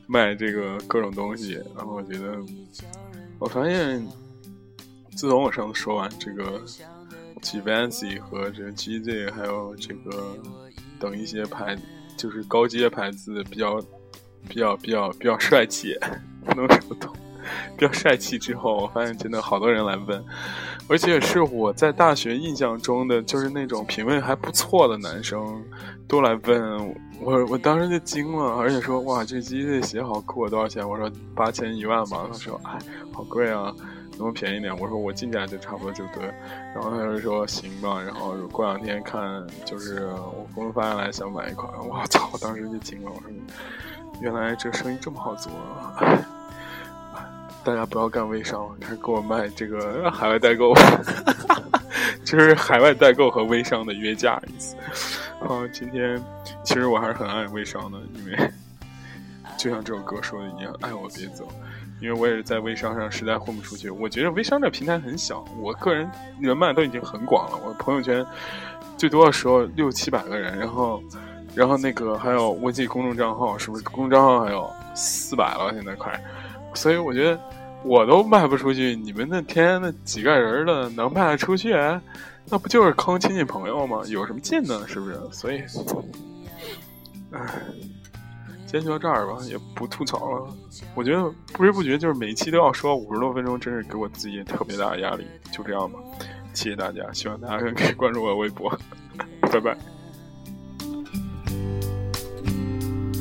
[0.06, 1.54] 卖这个各种东西。
[1.74, 2.36] 然后我觉得，
[3.38, 4.06] 我发现
[5.16, 6.62] 自从我上次说完这个
[7.42, 10.36] gvancia 和这个 GZ，还有这个
[11.00, 11.76] 等一些牌，
[12.16, 13.80] 就是高阶牌子比较
[14.48, 15.96] 比较比较比较帅气，
[16.54, 17.10] 能说懂。
[17.76, 20.24] 比较帅气之后，我发现真的好多人来问，
[20.88, 25.62] 而且是我在大学印象中的就是那种品味还不错的男生
[26.08, 30.88] 都来问我，我当时就惊了，而且说哇，这机的鞋好酷，多少钱？
[30.88, 32.26] 我说八千一万吧。
[32.30, 32.78] 他说哎，
[33.12, 33.74] 好贵啊，
[34.12, 34.76] 能不能便宜点？
[34.78, 36.24] 我说我进价就差不多就对。
[36.74, 38.00] 然后他就说行吧。
[38.02, 43.30] 然后过两天看，就是我公司发下来想买一款，我操，我当时就惊了，我说
[44.22, 45.52] 原来这生意这么好做。
[45.52, 46.00] 啊
[47.64, 50.74] 大家不要干微商，开始给我卖这个 海外代购，
[52.24, 54.76] 就是海外代购和微商的约架意思。
[55.40, 56.22] 啊，今天
[56.64, 58.50] 其实我还是很爱微商的，因为
[59.58, 61.46] 就像这首歌说的一样，爱我别走。
[62.00, 63.90] 因为我也是在微商上实在混不出去。
[63.90, 67.58] 我觉得微商这平台很小，我个人人脉都已经很广了。
[67.62, 68.24] 我朋友圈
[68.96, 71.02] 最多的时候六七百个人，然后，
[71.54, 75.70] 然后那个还有我自己公众账号，是不是公众账号还有四百了？
[75.74, 76.18] 现在快。
[76.74, 77.38] 所以我觉得
[77.82, 81.74] 我都卖不出去，你们那天那几个人的能卖得出去？
[82.52, 84.02] 那不就是坑亲戚朋友吗？
[84.08, 84.84] 有什么劲呢？
[84.88, 85.16] 是不是？
[85.30, 85.62] 所以，
[87.30, 87.40] 唉，
[88.66, 90.52] 今天就到这儿吧，也不吐槽了。
[90.94, 95.24] 我觉得不知不觉就是每一期都要说五十多分钟，真是给我自己特别大的压力。
[95.52, 95.98] 就这样吧，
[96.54, 98.76] 谢谢大家，希望大家可以关注我的微博，
[99.52, 99.76] 拜拜。